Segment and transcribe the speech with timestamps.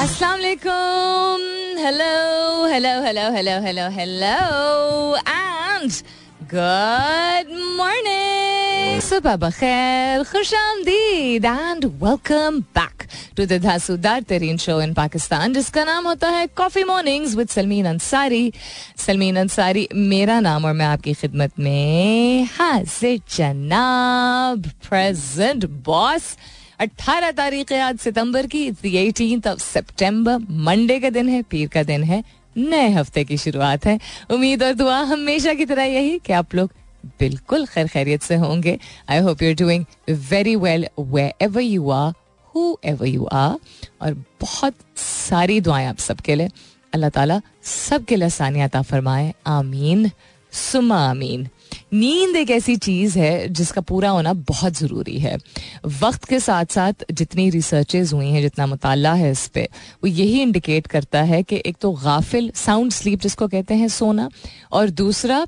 [0.00, 1.36] Assalamualaikum.
[1.76, 4.38] Hello, hello, hello, hello, hello, hello,
[5.28, 5.92] and
[6.48, 8.96] good morning.
[9.04, 16.08] Subah bakhair, khushamdeed, and welcome back to the Dasudar Tareen show in Pakistan, जिसका नाम
[16.08, 18.54] होता है Coffee Mornings with Salmin Ansari.
[18.96, 26.36] Salmin Ansari मेरा नाम और मैं आपकी खिदमत में हाजिर Janab, present boss.
[26.80, 32.04] 18 तारीख आज सितंबर की एटीन ऑफ़ सितंबर मंडे का दिन है, पीर का दिन
[32.04, 32.24] है,
[32.56, 36.70] नए हफ़्ते की शुरुआत है। उम्मीद और दुआ हमेशा की तरह यही कि आप लोग
[37.06, 40.86] बिल्कुल खैर खैरियत से होंगे। I hope you doing very well
[41.42, 42.12] wherever you are
[42.84, 43.56] whoever you are
[44.02, 46.48] और बहुत सारी दुआएँ आप सबके लिए।
[46.94, 50.10] अल्लाह ताला सबके लिए आसानियाता फरमाए। आमीन।
[50.52, 51.48] सुमा आमीन।
[51.92, 55.36] नींद एक ऐसी चीज़ है जिसका पूरा होना बहुत ज़रूरी है।
[56.00, 59.68] वक्त के साथ साथ जितनी रिसर्चेज हुई हैं, जितना मुताला है इस पर
[60.04, 64.28] वो यही इंडिकेट करता है कि एक तो गाफिल साउंड स्लीप जिसको कहते हैं, सोना,
[64.72, 65.46] और दूसरा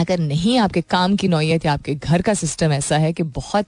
[0.00, 3.66] अगर नहीं आपके काम की नौीयत या आपके घर का सिस्टम ऐसा है कि बहुत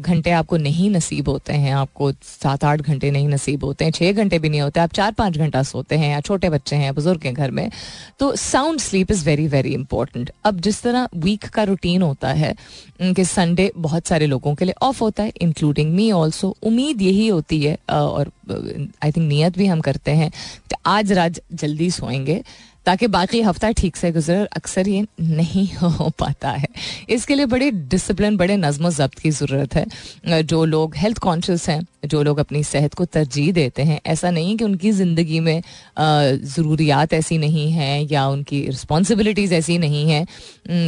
[0.00, 4.12] घंटे आपको नहीं नसीब होते हैं, आपको सात आठ घंटे नहीं नसीब होते हैं छः
[4.12, 7.24] घंटे भी नहीं होते, आप चार पाँच घंटा सोते हैं या छोटे बच्चे हैं, बुज़ुर्ग
[7.24, 7.70] हैं घर में
[8.18, 12.54] तो sound sleep is very very important अब जिस तरह वीक का रूटीन होता है
[13.02, 17.26] कि संडे बहुत सारे लोगों के लिए ऑफ़ होता है इंक्लूडिंग मी ऑल्सो उम्मीद यही
[17.28, 20.30] होती है और आई थिंक नीयत भी हम करते हैं
[20.70, 22.42] कि आज रात जल्दी सोएँगे
[22.86, 26.68] ताकि बाकी हफ़्ता ठीक से गुजर, अक्सर ये नहीं हो पाता है।
[27.08, 31.80] इसके लिए बड़े डिसिप्लिन बड़े नज्म जब्त की ज़रूरत है। जो लोग हेल्थ कॉन्शियस हैं,
[32.06, 35.62] जो लोग अपनी सेहत को तरजीह देते हैं, ऐसा नहीं कि उनकी ज़िंदगी में
[35.98, 40.26] ज़रूरियात ऐसी नहीं हैं या उनकी रिस्पॉन्सिबिलिटीज़ ऐसी नहीं हैं।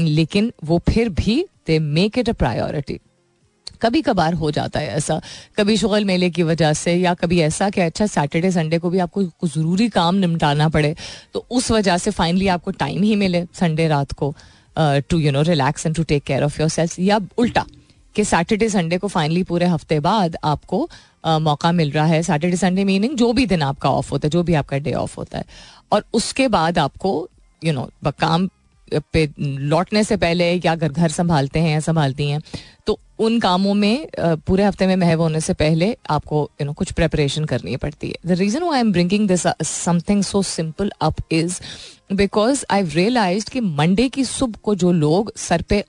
[0.04, 2.98] लेकिन वो फिर भी they make it a priority
[3.82, 5.20] कभी कभार हो जाता है ऐसा।
[5.58, 8.98] कभी शुगल मेले की वजह से या कभी ऐसा कि अच्छा सैटरडे संडे को भी
[8.98, 10.94] आपको ज़रूरी काम निपटाना पड़े
[11.34, 14.34] तो उस वजह से फाइनली आपको टाइम ही मिले संडे रात को
[14.78, 17.66] to you know relax and to take care of yourself या उल्टा
[18.16, 20.88] कि सैटरडे संडे को फाइनली पूरे हफ़्ते बाद आपको
[21.26, 24.30] uh, मौका मिल रहा है। सैटरडे संडे मीनिंग जो भी दिन आपका ऑफ़ होता है
[24.30, 25.44] जो भी आपका डे ऑफ़ होता है।
[25.92, 27.28] और उसके बाद आपको
[27.62, 28.48] यू नो काम
[29.12, 32.40] पे लौटने से पहले या अगर घर संभालते हैं या संभालती हैं
[32.86, 36.92] तो उन कामों में पूरे हफ़्ते में महव होने से पहले आपको यू नो कुछ
[36.92, 41.60] प्रेपरेशन करनी पड़ती है। The reason I am bringing this something so simple up is
[42.12, 45.84] because I realise कि मंडे की सुबह को जो लोग सर पे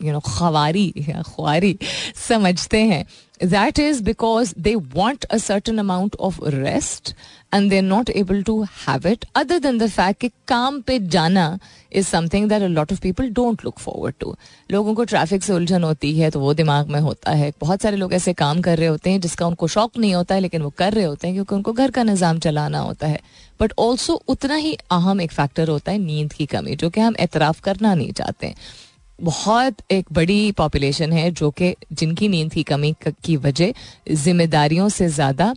[0.00, 1.76] यू नो खवारी या ख्वारी
[2.28, 3.04] समझते हैं
[3.42, 7.14] that is because they want a certain amount of rest
[7.54, 11.46] and they not able to have it other than the fact कि काम पे जाना
[11.92, 14.34] is something that a lot of people don't look forward to
[14.70, 17.96] लोगों को traffic से उलझन होती है तो वो दिमाग में होता है बहुत सारे
[17.96, 20.70] लोग ऐसे काम कर रहे होते हैं जिसका उनको शौक नहीं होता है लेकिन वो
[20.78, 23.20] कर रहे होते हैं क्योंकि उनको घर का निज़ाम चलाना होता है
[23.60, 27.14] बट ऑल्सो उतना ही अहम एक फैक्टर होता है नींद की कमी जो कि हम
[27.20, 28.54] एतराफ़ करना नहीं चाहते
[29.18, 33.72] बहुत एक बड़ी पॉपुलेशन है जो कि जिनकी नींद की कमी की वजह
[34.14, 35.54] जिम्मेदारियों से ज़्यादा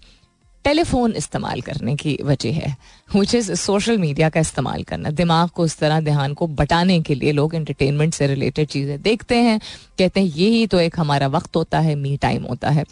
[0.66, 2.76] टेलीफोन इस्तेमाल करने की वजह है
[3.16, 7.16] विच इज़ सोशल मीडिया का इस्तेमाल करना। दिमाग को उस तरह ध्यान को बटाने के
[7.16, 9.60] लिए लोग एंटरटेनमेंट से रिलेटेड चीज़ें देखते हैं,
[9.98, 12.84] कहते हैं, यही तो एक हमारा वक्त होता है मी टाइम होता है।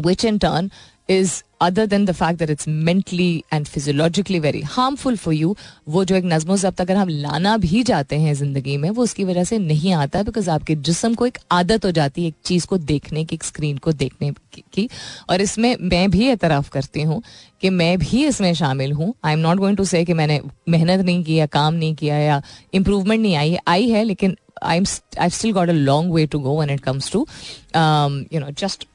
[0.00, 0.70] Which in turn
[1.08, 5.54] is other than the fact that it's mentally and physiologically very harmful for you
[5.88, 9.24] वो जो एक नज्मो जब्त अगर हम लाना भी जाते हैं ज़िंदगी में, वो उसकी
[9.24, 12.66] वजह से नहीं आता बिकॉज़ आपके जिसम को एक आदत हो जाती है एक चीज़
[12.66, 14.32] को देखने की, एक स्क्रीन को देखने
[14.74, 14.88] की।
[15.30, 17.22] और इसमें मैं भी एतराफ़ करती हूँ
[17.62, 21.04] कि मैं भी इसमें शामिल हूँ। I am not going to say कि मैंने मेहनत
[21.04, 22.42] नहीं किया काम नहीं किया या
[22.74, 24.84] इम्प्रूवमेंट नहीं आई आई है, लेकिन I am
[25.20, 27.26] I still got a long way to go when it comes to
[27.76, 28.86] you know just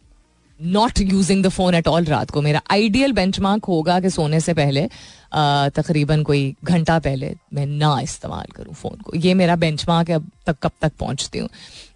[0.60, 4.54] not using the phone at all रात को। मेरा आइडियल बेंचमार्क होगा कि सोने से
[4.54, 4.88] पहले
[5.76, 10.16] तकरीबन कोई घंटा पहले मैं ना इस्तेमाल करूँ फ़ोन को। ये मेरा बेंच मार्क है
[10.16, 11.50] अब तक कब तक पहुँचती हूँ।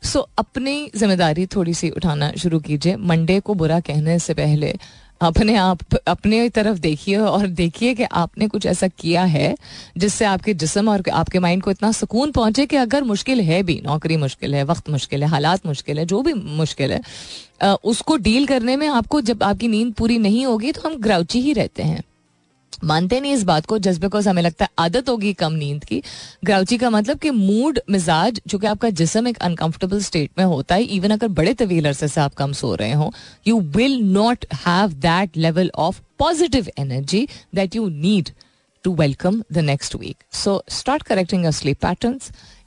[0.03, 4.73] सो so, अपनी ज़िम्मेदारी थोड़ी सी उठाना शुरू कीजिए। मंडे को बुरा कहने से पहले
[5.21, 9.55] अपने आप, अपने तरफ़ देखिए और देखिए कि आपने कुछ ऐसा किया है
[9.97, 13.81] जिससे आपके जिसम और आपके माइंड को इतना सुकून पहुँचे कि अगर मुश्किल है भी,
[13.85, 17.01] नौकरी मुश्किल है, वक्त मुश्किल है, हालात मुश्किल है, जो भी मुश्किल है
[17.85, 21.53] उसको डील करने में आपको जब आपकी नींद पूरी नहीं होगी तो हम ग्राउची ही
[21.53, 22.01] रहते हैं।
[22.83, 26.01] मानते नहीं इस बात को जस्ट बिकॉज़ हमें लगता है आदत होगी कम नींद की।
[26.45, 30.75] ग्राउची का मतलब कि मूड मिजाज जो कि आपका जिसम एक अनकंफर्टेबल स्टेट में होता
[30.75, 33.11] है इवन अगर बड़े तवील अरसे से आप कम सो रहे हो
[33.47, 38.29] you will not have that level of positive energy that you need
[38.83, 42.19] to welcome the next week so start correcting your sleep pattern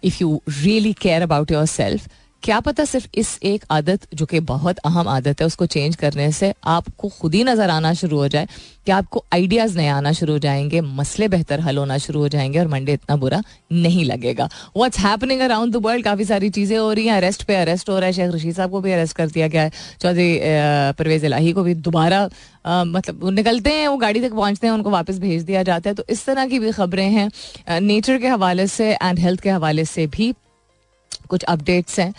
[0.05, 2.09] if you really care about yourself
[2.45, 6.31] क्या पता सिर्फ़ इस एक आदत, जो कि बहुत अहम आदत है, उसको चेंज करने
[6.33, 8.49] से आपको खुद ही नज़र आना शुरू हो जाए,
[8.87, 12.59] कि आपको आइडियाज़ नए आना शुरू हो जाएँगे, मसले बेहतर हल होना शुरू हो जाएँगे
[12.59, 13.43] और मंडे इतना बुरा
[13.73, 17.55] नहीं लगेगा। What's happening around the world काफ़ी सारी चीज़ें हो रही हैं। अरेस्ट पे
[17.55, 20.39] अरेस्ट हो रहा है। शेख रशीद साहब को भी अरेस्ट कर दिया गया है। चौधरी
[20.99, 22.25] परवेज इलाही को भी दोबारा
[22.67, 26.05] मतलब निकलते हैं, वो गाड़ी तक पहुँचते हैं, उनको वापस भेज दिया जाता है। तो
[26.11, 30.07] इस तरह की भी खबरें हैं नेचर के हवाले से एंड हेल्थ के हवाले से
[30.07, 30.33] भी।
[31.29, 32.13] कुछ अपडेट्स हैं।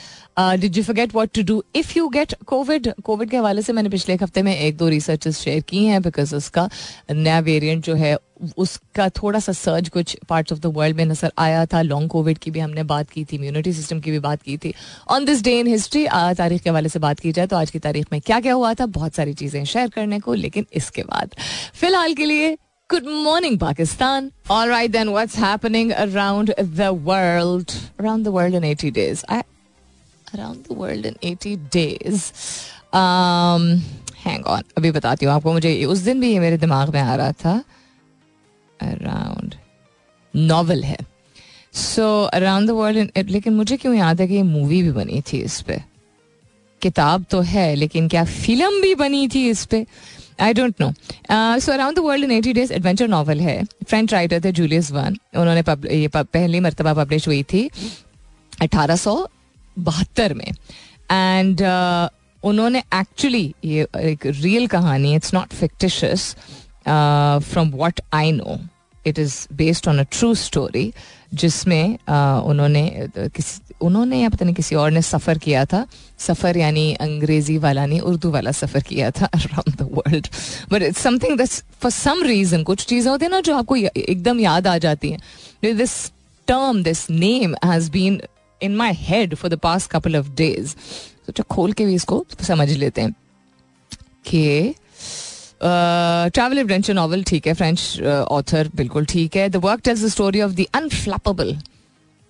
[0.59, 3.89] Did you forget what to do if you get COVID COVID के हवाले से मैंने
[3.89, 6.69] पिछले एक हफ़्ते में एक दो रिसर्चेस शेयर की हैं बिकॉज़ उसका
[7.11, 8.17] नया वेरिएंट जो है,
[8.57, 12.37] उसका थोड़ा सा सर्च कुछ पार्ट्स ऑफ़ द वर्ल्ड में नज़र आया था। लॉन्ग कोविड
[12.37, 14.73] की भी हमने बात की थी इम्यूनिटी सिस्टम की भी बात की थी।
[15.09, 17.79] On this day in history तारीख के हवाले से बात की जाए तो आज की
[17.79, 18.85] तारीख में क्या क्या हुआ था?
[18.87, 21.35] बहुत सारी चीज़ें शेयर करने को, लेकिन इसके बाद।
[21.73, 22.57] फ़िलहाल के लिए
[22.90, 24.32] Good morning, Pakistan.
[24.48, 27.74] All right, then, what's happening around the world?
[28.00, 29.24] Around the world in 80 days.
[29.28, 29.44] I,
[30.34, 32.32] around the world in 80 days.
[32.92, 33.82] Um,
[34.24, 34.62] hang on.
[34.78, 37.62] अभी बताती हूँ आपको मुझे उस दिन भी ये मेरे दिमाग में आ रहा था
[38.80, 39.54] अराउंड
[40.34, 40.98] नॉवल है
[41.74, 45.40] सो अराउंड द वर्ल्ड लेकिन मुझे क्यों याद है कि ये मूवी भी बनी थी
[45.42, 45.82] इस पे
[46.82, 49.86] किताब तो है लेकिन क्या फिल्म भी बनी थी इस पे
[50.39, 50.91] I don't know
[51.59, 53.63] so around the world in eighty days adventure novel है.
[53.89, 55.63] फ्रेंच राइटर थे जूलियस वन उन्होंने
[55.99, 57.69] ये पहली मरतबा पब्लिश हुई थी
[58.61, 59.15] अठारह सौ
[59.77, 60.51] बहत्तर में.
[61.11, 62.09] एंड uh,
[62.43, 66.35] उन्होंने एक्चुअली ये एक रियल कहानी it's not fictitious
[66.87, 68.57] from what I know
[69.07, 70.91] it is based on a true story
[71.33, 75.85] जिसमें uh, उन्होंने किसी उन्होंने या पता नहीं किसी और ने सफ़र किया था।
[76.19, 80.27] सफ़र यानी अंग्रेज़ी वाला नहीं, उर्दू वाला सफ़र किया था around the world
[80.71, 84.39] but it's something that's for some reason कुछ चीज़ें होती हैं ना जो आपको एकदम
[84.39, 85.93] याद आ जाती हैं। This
[86.47, 88.21] term this name has been
[88.61, 90.75] in my head for the past couple of days
[91.27, 93.11] तो खोल के भी इसको समझ लेते हैं
[94.25, 94.73] कि
[95.61, 98.01] ट्रैवल एडवेंचर नॉवल ठीक है फ्रेंच
[98.31, 101.57] ऑथर बिल्कुल ठीक है। The work tells the story of the unflappable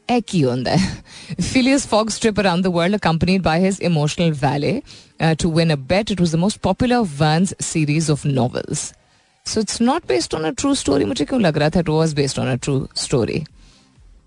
[0.10, 1.04] एक ही होता है
[2.20, 4.84] trip around the world accompanied by his emotional valet
[5.20, 6.12] uh, to win a bet.
[6.12, 8.94] It was the most popular of Van's series of novels.
[9.46, 11.06] So it's not based on a true story.
[11.06, 13.44] मुझे क्यों लग रहा था it was based on a true story.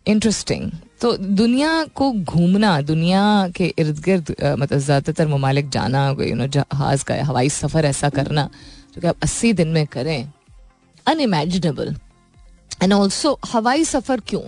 [0.07, 0.71] Interesting.
[1.01, 3.23] तो दुनिया को घूमना दुनिया
[3.57, 8.49] के इर्द गिर्द मतलब ज़्यादातर ममालिक जाना यू नो जहाज़ का हवाई सफ़र ऐसा करना
[8.95, 10.33] जो कि आप अस्सी दिन में करें
[11.07, 11.95] अनइमेजिनेबल
[12.83, 14.43] एंड ऑल्सो हवाई सफ़र क्यों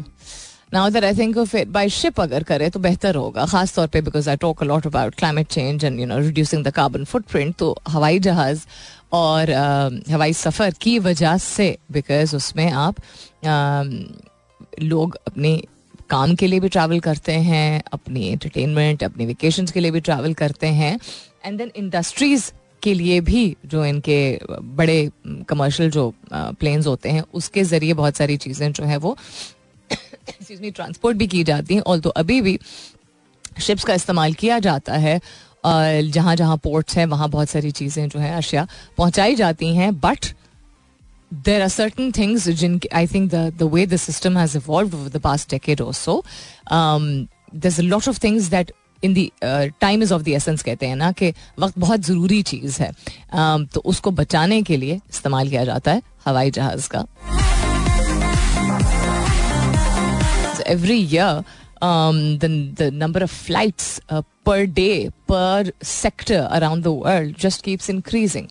[0.73, 3.87] now that I think of it by ship अगर करे तो बेहतर होगा खास तौर
[3.87, 7.57] पे because I talk a lot about climate change and you know reducing the carbon footprint
[7.57, 8.65] तो हवाई जहाज़
[9.13, 15.61] और uh, हवाई सफ़र की वजह से बिकॉज़ उसमें आप uh, लोग अपने
[16.11, 20.35] काम के लिए भी ट्रैवल करते हैं अपनी एंटरटेनमेंट अपनी वेकेशन के लिए भी ट्रैवल
[20.35, 20.99] करते हैं
[21.45, 22.51] एंड देन इंडस्ट्रीज़
[22.83, 24.19] के लिए भी जो इनके
[24.77, 24.99] बड़े
[25.49, 29.17] कमर्शियल जो प्लेन्स होते हैं उसके ज़रिए बहुत सारी चीज़ें जो है वो
[30.71, 32.59] ट्रांसपोर्ट भी की जाती हैं और तो अभी भी
[33.63, 35.21] शिप्स का इस्तेमाल किया जाता है
[35.65, 38.67] और जहाँ जहाँ पोर्ट्स हैं वहाँ बहुत सारी चीज़ें जो है अशिया
[38.99, 40.27] पहुँचाई जाती हैं but
[41.35, 42.13] there are certain
[43.59, 46.25] the way the system has evolved over the past decade or so
[46.71, 48.73] um, there's a lot of things that
[49.05, 52.83] in the time is of the essence कहते हैं ना कि वक्त बहुत ज़रूरी चीज़
[52.83, 57.07] है। Um, तो उसको बचाने के लिए इस्तेमाल किया जाता है हवाई जहाज़ का।
[60.71, 61.45] Every year
[62.93, 64.01] number of flights
[64.47, 68.47] per day per sector around the world just keeps increasing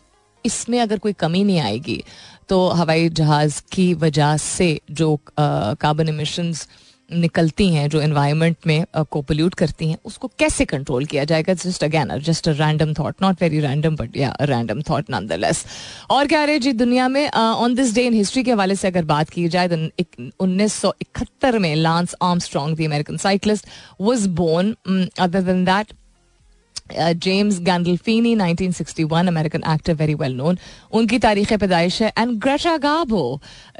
[0.45, 2.03] इसमें अगर कोई कमी नहीं आएगी
[2.49, 6.67] तो हवाई जहाज़ की वजह से जो कार्बन uh, इमिशंस
[7.11, 11.53] निकलती हैं, जो इन्वायरमेंट में को पोल्यूट करती हैं, उसको कैसे कंट्रोल किया जाएगा?
[11.55, 15.65] Just again just a random thought not very random but yeah random thought nonetheless
[16.09, 19.05] और क्या रहे जी दुनिया में on this day in history के हवाले से अगर
[19.05, 23.67] बात की जाए तो उन्नीस सौ इकहत्तर में Lance Armstrong the American cyclist
[24.01, 25.93] was born other than that
[26.91, 30.57] James Gandolfini 1961 American actor very well known
[30.99, 33.23] उनकी तारीख पैदाइश है and Greta Garbo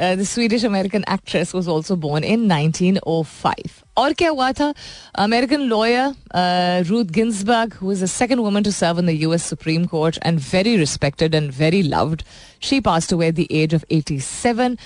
[0.02, 4.74] the Swedish American actress was also born in 1905 और क्या हुआ था
[5.20, 9.86] American lawyer Ruth Ginsburg who is the second woman to serve in the US Supreme
[9.94, 12.24] Court and very respected and very loved
[12.70, 14.78] she passed away at the age of 87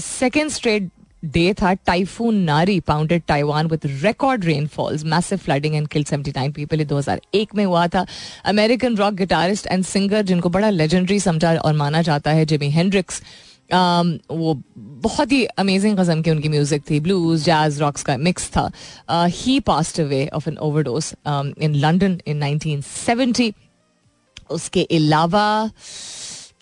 [0.00, 0.88] second straight
[1.24, 6.80] day था typhoon Nari pounded Taiwan with record rainfalls massive flooding and kill 79 people
[6.92, 8.06] हज़ार एक में हुआ था।
[8.44, 13.22] American rock guitarist and singer जिनको बड़ा legendary समझा और माना जाता है जिमी हेंड्रिक्स
[13.70, 14.54] um, वो
[15.02, 18.70] बहुत ही अमेजिंग कस्म की उनकी म्यूज़िक थी ब्लूज जैज रॉक्स का मिक्स था।
[19.08, 23.52] He passed away of an overdose in London in 1970
[24.50, 25.70] उसके अलावा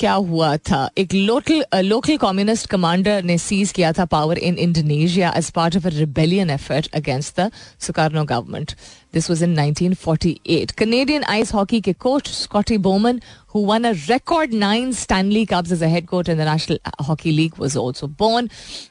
[0.05, 0.91] क्या हुआ था?
[0.99, 5.87] एक लोकल लोकल कम्युनिस्ट कमांडर ने सीज किया था power in Indonesia as part of
[5.87, 8.73] a rebellion effort against the Sukarno government
[9.15, 13.21] this was in 1948 Canadian ice hockey के coach Scotty Bowman
[13.55, 17.33] who won a record nine Stanley Cups as a head coach in the National Hockey
[17.33, 18.49] League was also born.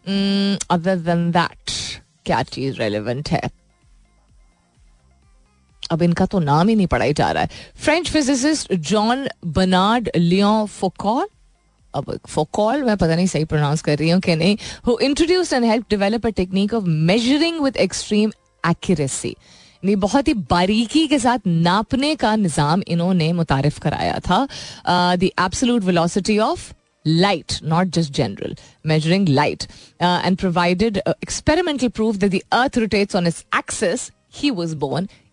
[0.10, 1.34] Mm, other than
[2.25, 3.41] क्या चीज़ relevant है
[5.94, 7.50] अब इनका तो नाम ही नहीं पढ़ाई जा रहा है।
[7.84, 11.28] French physicist John Bernard Leon Foucault
[11.94, 14.58] अब फोकॉल मैं पता नहीं सही प्रोनाउंस कर रही हूँ कि नहीं
[14.88, 18.32] who introduce and help develop a technique of measuring with extreme
[18.64, 19.36] accuracy
[19.86, 24.48] नहीं बहुत ही बारीकी के साथ नापने का निज़ाम इन्होंने मुतारफ कराया था।
[24.88, 26.72] The absolute velocity of
[27.06, 28.52] light, not just general,
[28.90, 29.64] measuring light,
[30.00, 34.06] uh, and provided uh, experimental proof that the Earth rotates on its axis.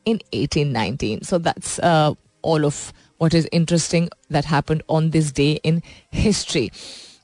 [0.09, 1.23] in 1819.
[1.23, 6.71] So that's uh, all of what is interesting that happened on this day in history.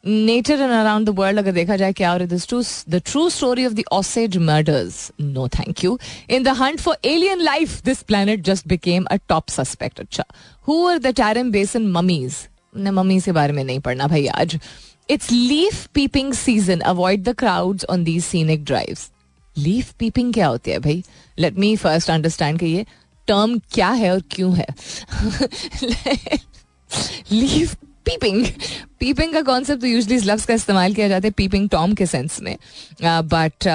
[0.03, 3.65] Nature and around the world, अगर देखा जाए क्या और this true, the true story
[3.65, 5.11] of the Osage murders.
[5.19, 5.99] No, thank you.
[6.27, 9.99] In the hunt for alien life, this planet just became a top suspect.
[9.99, 10.23] अच्छा,
[10.63, 12.47] who were the Tarim Basin mummies?
[12.75, 14.57] ने mummy से बारे में नहीं पढ़ना भाई आज
[15.09, 19.09] it's leaf peeping season avoid the crowds on the scenic drives
[19.58, 21.02] Leaf peeping क्या होती है भाई?
[21.38, 22.84] लेट मी फ़र्स्ट अंडरस्टैंड कि ये
[23.28, 24.66] टर्म क्या है और क्यों है?
[27.32, 27.74] लीफ
[28.06, 28.46] पीपिंग
[29.00, 32.06] पीपिंग का कॉन्सेप्ट तो यूजली इस लफ्स का इस्तेमाल किया जाता है पीपिंग टॉम के
[32.06, 32.56] सेंस में.
[33.02, 33.66] But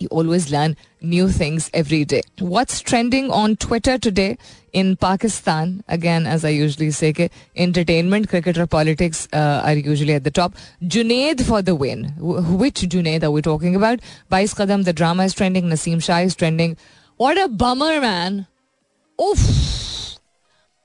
[0.00, 4.34] you always learn new things every day what's trending on Twitter today?
[4.74, 7.12] In Pakistan again as I usually say
[7.56, 10.54] entertainment cricket और politics are usually at the top
[10.96, 12.06] Junaid for the win
[12.58, 16.36] which Junaid are we talking about Baees Qadam the drama is trending Naseem Shah is
[16.38, 16.74] trending
[17.20, 18.44] what a bummer man
[19.18, 19.46] oof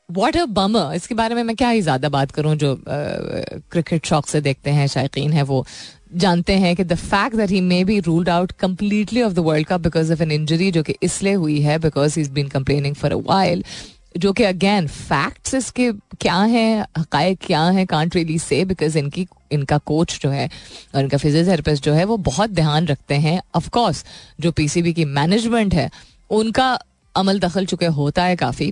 [0.10, 4.28] what a bummer इसके बारे में मैं क्या ही ज़्यादा बात करूँ जो cricket शौक
[4.28, 5.66] से देखते हैं शायकीन है वो।
[6.16, 9.68] जानते हैं कि the fact that he may be ruled out completely of the world
[9.68, 12.96] cup because of an injury जो कि इसलिए हुई है because he is been complaining
[12.96, 13.64] for a while
[14.18, 15.92] जो कि अगेन फैक्ट्स इसके
[16.22, 20.50] क्या हैं, हकायक क्या हैं कांट रियली से बिकॉज़ इनकी, इनका कोच जो है
[20.96, 24.04] और इनका फिजियोथेरेपिस्ट जो है वो बहुत ध्यान रखते हैं। ऑफकोर्स
[24.40, 25.90] जो पीसीबी की मैनेजमेंट है,
[26.30, 26.74] उनका
[27.16, 28.72] अमल दखल चुके होता है काफ़ी।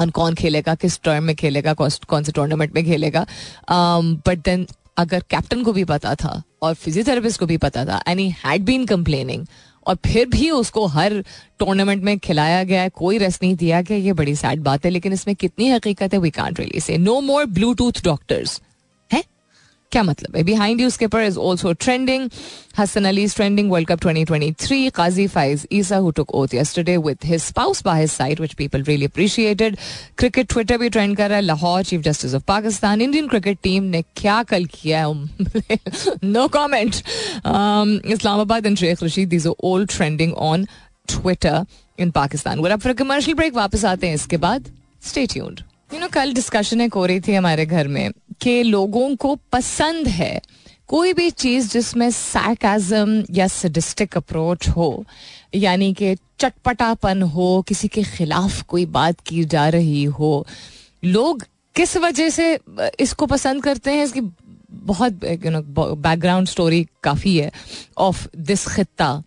[0.00, 3.26] और कौन खेलेगा, किस टर्म में खेलेगा, कौन से टूर्नामेंट में खेलेगा।
[3.70, 4.66] बट देन
[4.98, 8.64] अगर कैप्टन को भी पता था और फिजियोथेरेपिस्ट को भी पता था and he had
[8.64, 9.46] been complaining
[9.86, 11.12] और फिर भी उसको हर
[11.58, 15.12] टूर्नामेंट में खिलाया गया, कोई रेस्ट नहीं दिया गया ये बड़ी सैड बात है, लेकिन
[15.12, 18.60] इसमें कितनी हकीकत है we can't really say no more Bluetooth doctors
[19.92, 20.36] क्या मतलब?
[20.36, 22.28] है behind you skipper is also trending
[22.78, 27.18] Hasan Ali is trending world cup 2023 Qazi Faez Isa who took oath yesterday with
[27.24, 29.76] his spouse by his side which people really appreciated
[30.18, 31.42] cricket Twitter भी trend कर रहा है.
[31.44, 35.78] Lahore chief justice of Pakistan Indian cricket team ने क्या कल किया है?
[36.24, 36.94] No comment
[38.12, 40.66] Islamabad and Sheikh Rashid these are all trending on
[41.08, 41.64] Twitter
[41.98, 44.72] in Pakistan where अब फिर कमर्शियल ब्रेक वापस आते हैं इसके बाद.
[45.02, 45.60] स्टे ट्यून्ड
[45.94, 48.10] यू नो कल डिस्कशन एक हो रही थी हमारे घर में.
[48.40, 50.40] कि लोगों को पसंद है।
[50.88, 55.04] कोई भी चीज़ जिसमें सैकाजम या सडिस्टिक अप्रोच हो
[55.54, 60.46] यानी कि चटपटापन हो किसी के खिलाफ कोई बात की जा रही हो
[61.04, 61.44] लोग
[61.76, 62.58] किस वजह से
[63.00, 64.04] इसको पसंद करते हैं?
[64.04, 64.20] इसकी
[64.70, 65.60] बहुत यू नो
[65.94, 67.50] बैकग्राउंड स्टोरी काफ़ी है
[67.98, 69.22] ऑफ़ दिस खत्ता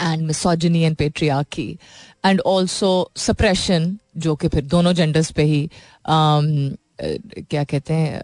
[0.00, 1.70] and misogyny and patriarchy
[2.24, 5.68] and also suppression जो कि फिर दोनों जेंडर्स पे ही
[6.10, 8.22] um, क्या कहते हैं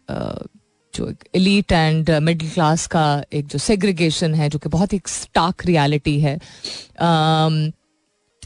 [0.94, 5.66] जो एलिट एंड मिडिल क्लास का एक जो सेग्रीगेशन है, जो कि बहुत ही स्टाक
[5.66, 6.38] रियलिटी है।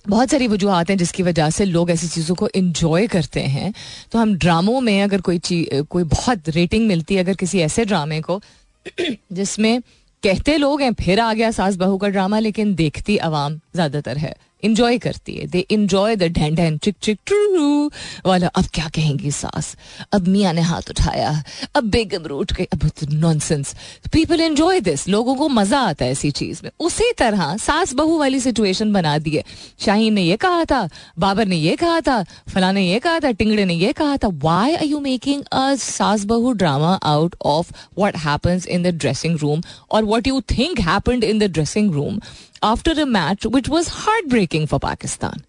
[0.09, 3.73] बहुत सारी वजूहत हैं जिसकी वजह से लोग ऐसी चीज़ों को इन्जॉय करते हैं।
[4.13, 7.85] तो हम ड्रामों में अगर कोई चीज़ कोई बहुत रेटिंग मिलती है, अगर किसी ऐसे
[7.85, 8.41] ड्रामे को,
[8.87, 9.81] जिसमें
[10.23, 14.35] कहते लोग हैं, फिर आ गया सास बहू का ड्रामा लेकिन देखती आवाम ज़्यादातर है।
[14.65, 17.91] इंजॉय करती है। दे इंजॉय द ढैन ढैन, चिक चिक ट्रू
[18.27, 19.77] वाला। अब क्या कहेंगी सास?
[20.13, 21.43] अब मियाँ ने हाथ उठाया।
[21.75, 23.75] अब बेगम रूट गई। अब नॉनसेंस
[24.13, 28.19] पीपल एंजॉय दिस लोगों को मज़ा आता है ऐसी चीज़ में। उसी तरह सास बहू
[28.19, 29.45] वाली सिचुएशन बना दी है।
[29.81, 30.89] शाहीन ने ये कहा था,
[31.19, 34.29] बाबर ने ये कहा था, फला ने ये कहा था, टिंगड़े ने ये कहा था।
[34.43, 39.39] Why are you making a saas bahu drama out of what happens in the dressing
[39.39, 42.21] room और what you think happened in the dressing room
[42.63, 45.45] after a match which was heartbreaking for Pakistan.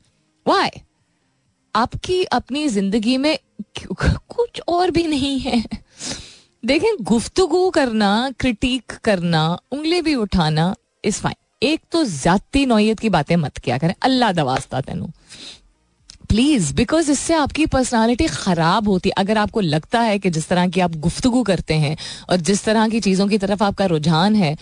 [0.46, 0.70] Why?
[1.76, 3.38] आपकी अपनी ज़िंदगी में
[3.80, 5.64] कुछ और भी नहीं है।
[6.64, 13.10] देखें, गुफ्तगु करना क्रिटिक करना, उंगली भी उठाना इज़ फाइन एक तो ज़्यादा नौयत की
[13.10, 15.10] बातें मत किया करें। अल्लाह दवास्ता तेनू।
[16.30, 20.68] प्लीज़ बिकॉज़ इससे आपकी पर्सनालिटी खराब होती है। अगर आपको लगता है कि जिस तरह
[20.68, 21.96] की आप गुफ्तगु करते हैं
[22.30, 24.56] और जिस तरह की चीज़ों की तरफ़ आपका रुझान है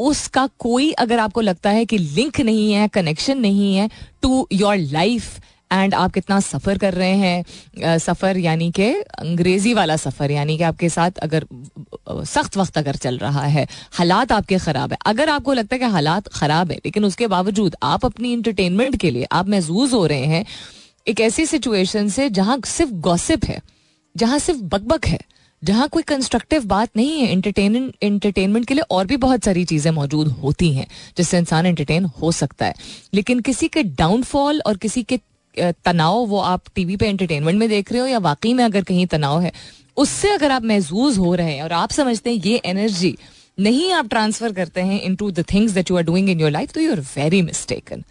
[0.00, 3.88] उसका कोई अगर आपको लगता है कि लिंक नहीं है कनेक्शन नहीं है
[4.22, 5.40] टू योर लाइफ
[5.70, 10.64] एंड आप कितना सफ़र कर रहे हैं सफ़र यानी कि अंग्रेज़ी वाला सफ़र यानी कि
[10.64, 11.46] आपके साथ अगर
[12.26, 15.86] सख्त वक्त अगर चल रहा है, हालात आपके ख़राब है। अगर आपको लगता है कि
[15.86, 20.24] हालात ख़राब है, लेकिन उसके बावजूद आप अपनी इंटरटेनमेंट के लिए आप महजूज हो रहे
[20.26, 20.44] हैं,
[21.06, 23.60] एक ऐसी सिचुएशन से जहाँ सिर्फ़ गॉसिप है,
[24.14, 25.18] जहाँ सिर्फ़ बकबक है
[25.62, 27.32] जहाँ कोई कंस्ट्रक्टिव बात नहीं है
[28.02, 30.86] एंटरटेनमेंट के लिए और भी बहुत सारी चीज़ें मौजूद होती हैं,
[31.16, 32.74] जिससे इंसान एंटरटेन हो सकता है।
[33.14, 35.20] लेकिन किसी के डाउनफॉल और किसी के
[35.56, 39.06] तनाव, वो आप टीवी पे एंटरटेनमेंट में देख रहे हो या वाकई में अगर कहीं
[39.06, 39.52] तनाव है,
[39.96, 43.16] उससे अगर आप महसूस हो रहे हैं और आप समझते हैं ये एनर्जी
[43.58, 46.72] नहीं आप ट्रांसफ़र करते हैं into the things that you are doing in your life
[46.72, 48.04] तो यू आर वेरी मिस्टेकन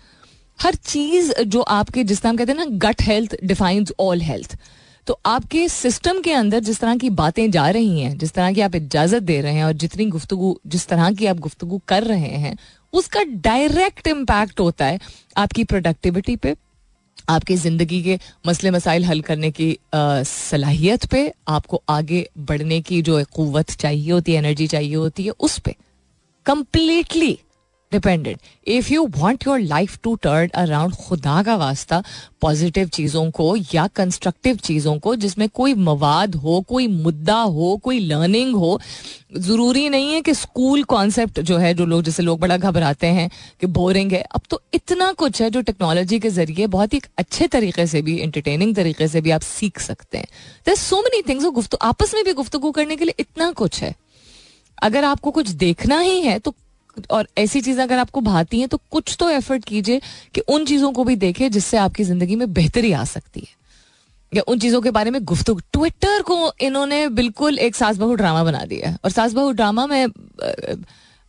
[0.59, 4.57] हर चीज़ जो आपके जिस तरह कहते हैं ना gut health defines all health
[5.09, 8.61] तो आपके सिस्टम के अंदर जिस तरह की बातें जा रही हैं, जिस तरह की
[8.61, 12.37] आप इजाज़त दे रहे हैं और जितनी गुफ्तगु, जिस तरह की आप गुफ्तगु कर रहे
[12.37, 12.55] हैं,
[12.93, 14.99] उसका डायरेक्ट इम्पैक्ट होता है
[15.37, 16.55] आपकी प्रोडक्टिविटी पे,
[17.29, 23.23] आपकी ज़िंदगी के मसले मसाइल हल करने की सलाहियत पे, आपको आगे बढ़ने की जो
[23.35, 25.73] क़वत चाहिए होती है एनर्जी चाहिए होती है, उस पर
[26.45, 27.37] completely
[27.91, 32.01] dependent if you want your life to turn around खुदा का वास्ता
[32.41, 37.99] पॉजिटिव चीज़ों को या कंस्ट्रक्टिव चीज़ों को जिसमें कोई मवाद हो कोई मुद्दा हो कोई
[37.99, 38.79] लर्निंग हो
[39.37, 43.29] ज़रूरी नहीं है कि स्कूल कॉन्सेप्ट जो है जो लोग जैसे लोग बड़ा घबराते हैं
[43.61, 47.47] कि बोरिंग है अब तो इतना कुछ है जो टेक्नोलॉजी के ज़रिए बहुत ही अच्छे
[47.47, 50.27] तरीके से भी इंटरटेनिंग तरीके से भी आप सीख सकते हैं
[50.67, 53.95] दर सो मेनी थिंग्स आपस में भी गुफ्तु करने के लिए इतना कुछ है
[54.81, 56.53] अगर आपको कुछ देखना ही है तो
[57.11, 60.01] और ऐसी चीज़ें अगर आपको भाती हैं तो कुछ तो एफर्ट कीजिए
[60.35, 63.57] कि उन चीज़ों को भी देखें जिससे आपकी ज़िंदगी में बेहतरी आ सकती है।
[64.31, 68.43] या उन चीज़ों के बारे में गुफ्तु ट्विटर को इन्होंने बिल्कुल एक सास बहू ड्रामा
[68.43, 70.05] बना दिया है। और सास बहू ड्रामा में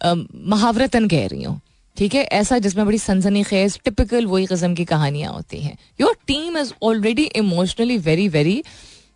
[0.01, 1.61] महावरतन कह रही हूँ।
[1.97, 2.23] ठीक है?
[2.23, 6.73] ऐसा जिसमें बड़ी सनसनी खेज टिपिकल वही किस्म की कहानियाँ होती हैं। Your team is
[6.83, 8.63] already emotionally very very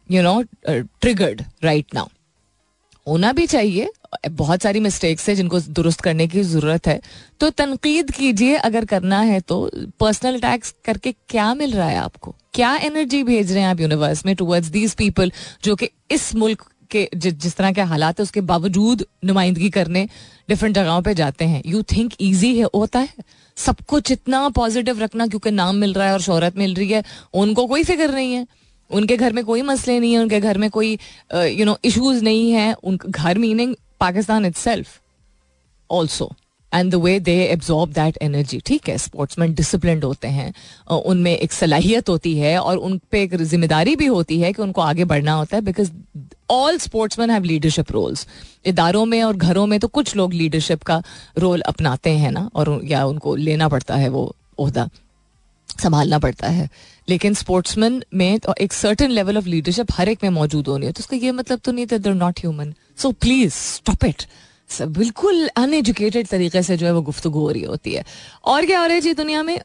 [0.09, 2.09] you know triggered right now
[3.07, 3.89] होना भी चाहिए।
[4.31, 7.01] बहुत सारी मिस्टेक्स है जिनको दुरुस्त करने की ज़रूरत है।
[7.41, 12.35] तो तनकीद कीजिए, अगर करना है तो। पर्सनल अटैक्स करके क्या मिल रहा है आपको?
[12.55, 15.33] क्या एनर्जी भेज रहे हैं आप यूनिवर्स में टूवर्ड्स दीज पीपल
[15.65, 20.09] जो कि इस मुल्क के जिस तरह के हालात है, उसके बावजूद नुमाइंदगी करने
[20.49, 23.09] डिफरेंट जगहों पे जाते हैं। यू थिंक ईजी है, होता है।
[23.57, 27.03] सबको जितना पॉजिटिव रखना क्योंकि नाम मिल रहा है और शोहरत मिल रही है।
[27.35, 28.47] उनको कोई फ़िक्र नहीं है।
[28.95, 30.99] उनके घर में कोई मसले नहीं है, उनके घर में कोई
[31.35, 34.99] यू नो इश्यूज़ नहीं है। उनका घर meaning Pakistan itself
[35.91, 36.31] also
[36.73, 40.53] and the way they absorb that energy ठीक है स्पोर्ट्समैन डिसिप्लिन होते हैं
[40.91, 44.81] उनमें एक सलाहियत होती है और उन पर एक ज़िम्मेदारी भी होती है कि उनको
[44.81, 45.91] आगे बढ़ना होता है because
[46.51, 48.27] all sportsman have leadership roles
[48.67, 51.03] इदारों में और घरों में तो कुछ लोग लीडरशिप का
[51.39, 54.89] रोल अपनाते हैं ना, और या उनको लेना पड़ता है वो उहदा
[55.83, 56.69] संभालना पड़ता है।
[57.09, 60.93] लेकिन स्पोर्ट्समैन में तो एक सर्टन लेवल ऑफ़ लीडरशिप हर एक में मौजूद होनी है।
[60.93, 64.23] तो उसका ये मतलब तो नहीं था there not human so please stop it
[64.83, 68.05] बिल्कुल अनएजुकेटेड तरीके से जो है वो गुफ्तु हो रही होती है।
[68.45, 69.57] और क्या हो रहा है जी दुनिया में?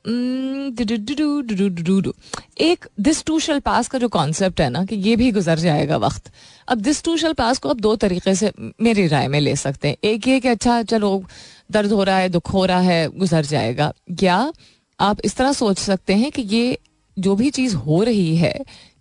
[2.58, 5.98] एक दिस टू शल पास का जो कॉन्सेप्ट है ना, कि ये भी गुजर जाएगा
[5.98, 6.32] वक्त।
[6.68, 9.88] अब दिस टू शल पास को आप दो तरीके से मेरी राय में ले सकते
[9.88, 11.24] हैं। एक ये कि अच्छा चलो,
[11.72, 13.94] दर्द हो रहा है, दुख हो रहा है, गुजर जाएगा।
[14.24, 14.54] या
[15.00, 16.78] आप इस तरह सोच सकते हैं कि ये
[17.18, 18.54] जो भी चीज़ हो रही है,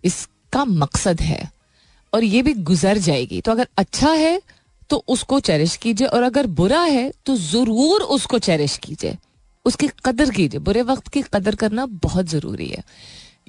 [0.03, 1.49] इसका मकसद है
[2.13, 4.41] और ये भी गुजर जाएगी। तो अगर अच्छा है
[4.89, 9.17] तो उसको चेरिश कीजिए और अगर बुरा है तो ज़रूर उसको चेरिश कीजिए।
[9.65, 12.83] उसकी कदर कीजिए। बुरे वक्त की कदर करना बहुत ज़रूरी है।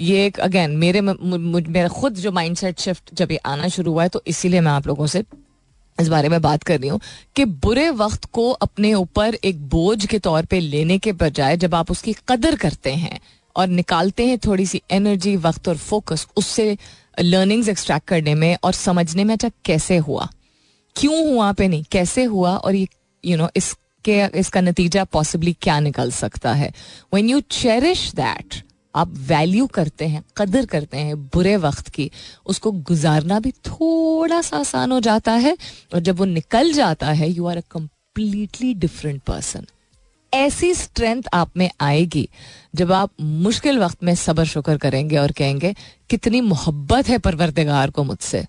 [0.00, 4.08] ये एक अगेन मेरे मेरा खुद जो माइंडसेट शिफ्ट जब ये आना शुरू हुआ है
[4.08, 5.22] तो इसीलिए मैं आप लोगों से
[6.00, 7.00] इस बारे में बात कर रही हूँ
[7.36, 11.74] कि बुरे वक्त को अपने ऊपर एक बोझ के तौर पे लेने के बजाय जब
[11.74, 13.20] आप उसकी कदर करते हैं
[13.56, 16.78] और निकालते हैं थोड़ी सी एनर्जी वक्त और फोकस उससे
[17.20, 20.28] लर्निंग्स एक्सट्रैक्ट करने में और समझने में अच्छा कैसे हुआ?
[20.96, 21.84] क्यों हुआ पे नहीं?
[21.92, 22.56] कैसे हुआ?
[22.56, 22.88] और ये
[23.24, 26.72] यू नो इसके, इसका नतीजा पॉसिबली क्या निकल सकता है?
[27.14, 28.62] वेन यू चेरिश दैट
[28.94, 32.11] आप वैल्यू करते हैं, कदर करते हैं बुरे वक्त की,
[32.46, 35.57] उसको गुजारना भी थोड़ा सा आसान हो जाता है
[35.94, 39.66] और जब वो निकल जाता है you are a completely different person
[40.33, 42.29] ऐसी स्ट्रेंथ आप में आएगी
[42.74, 45.74] जब आप मुश्किल वक्त में सबर शुक्र करेंगे और कहेंगे,
[46.11, 48.46] कितनी मोहब्बत है परवरदिगार को मुझसे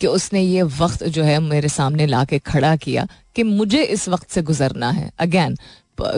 [0.00, 4.08] कि उसने ये वक्त जो है मेरे सामने ला के खड़ा किया कि मुझे इस
[4.08, 5.56] वक्त से गुजरना है। Again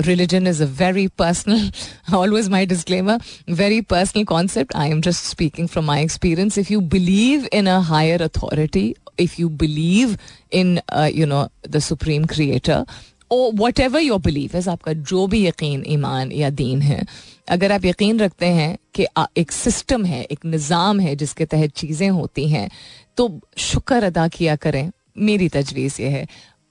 [0.07, 1.71] religion is a very personal
[2.17, 3.21] always my disclaimer
[3.55, 7.79] very personal concept I am just speaking from my experience if you believe in a
[7.93, 10.17] higher authority if you believe
[10.53, 10.79] in
[11.15, 12.85] you know the supreme creator
[13.31, 17.05] oh whatever your believe is आपका जो भी यकीन, ईमान या दीन है,
[17.51, 22.09] अगर आप यकीन रखते हैं कि एक सिस्टम है, एक निज़ाम है जिसके तहत चीज़ें
[22.11, 22.69] होती हैं
[23.17, 26.27] तो शुक्र अदा किया करें। मेरी तजवीज़ यह है।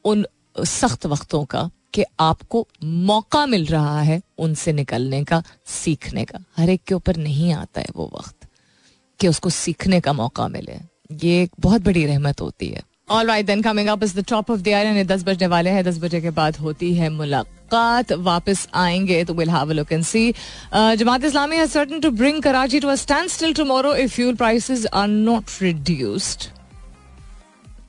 [0.06, 0.26] उन
[0.66, 6.70] सख्त वक्तों का कि आपको मौका मिल रहा है उनसे निकलने का, सीखने का। हर
[6.70, 8.48] एक के ऊपर नहीं आता है वो वक्त
[9.20, 10.80] कि उसको सीखने का मौका मिले।
[11.24, 14.52] ये एक बहुत बड़ी रहमत होती है। All right then coming up is the top
[14.52, 18.68] of the hour दस बजने वाले हैं। दस बजे के बाद होती है मुलाकात। वापस
[18.74, 20.34] आएँगे तो will have a look and see
[20.74, 22.96] Jamaat Islami has to bring Karachi to a
[23.30, 26.50] standstill tomorrow if fuel prices are not reduced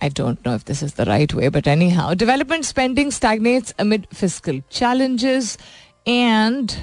[0.05, 4.07] I don't know if this is the right way, but anyhow, development spending stagnates amid
[4.13, 5.57] fiscal challenges
[6.07, 6.77] and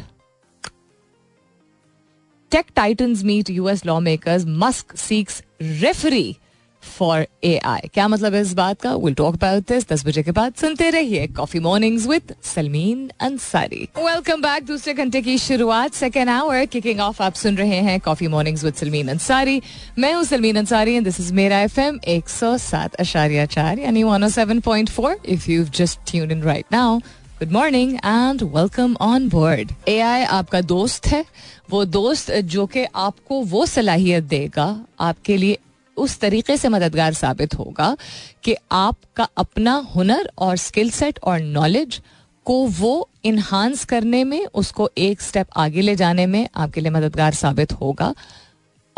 [2.49, 4.47] tech titans meet US lawmakers.
[4.47, 6.39] Musk seeks referee
[6.83, 8.93] for A I क्या मतलब है इस बात का?
[8.95, 13.87] Will talk about this दस बजे के बाद। सुनते रहिए coffee mornings with Salmeen Ansari
[13.97, 18.27] welcome back दूसरे घंटे की शुरुआत सेकेंड आवर किकिंग ऑफ़ आप सुन रहे हैं coffee
[18.27, 19.61] mornings with Salmeen Ansari
[19.99, 23.79] मैं हूँ Salmeen Ansari and this is मेरा एफ़ एम एक सौ सात अशारिया चार,
[23.79, 26.97] यानी one seven point four if you just tune in right now
[27.39, 31.23] good morning and welcome on board A I आपका दोस्त है।
[31.71, 34.65] वो दोस्त जो कि आपको वो सलाहियत देगा
[34.99, 35.57] आपके लिए
[35.97, 37.97] उस तरीके से मददगार साबित होगा
[38.43, 42.01] कि आपका अपना हुनर और स्किल सेट और नॉलेज
[42.45, 47.33] को वो इन्हांस करने में उसको एक स्टेप आगे ले जाने में आपके लिए मददगार
[47.33, 48.13] साबित होगा।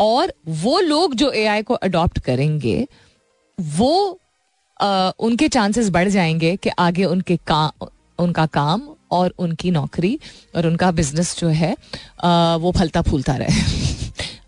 [0.00, 2.86] और वो लोग जो एआई को अडॉप्ट करेंगे
[3.58, 4.20] वो
[4.80, 7.86] आ, उनके चांसेस बढ़ जाएँगे कि आगे उनके काम
[8.18, 10.18] उनका काम और उनकी नौकरी
[10.56, 11.76] और उनका बिज़नेस जो है
[12.24, 13.93] आ, वो फलता फूलता रहे।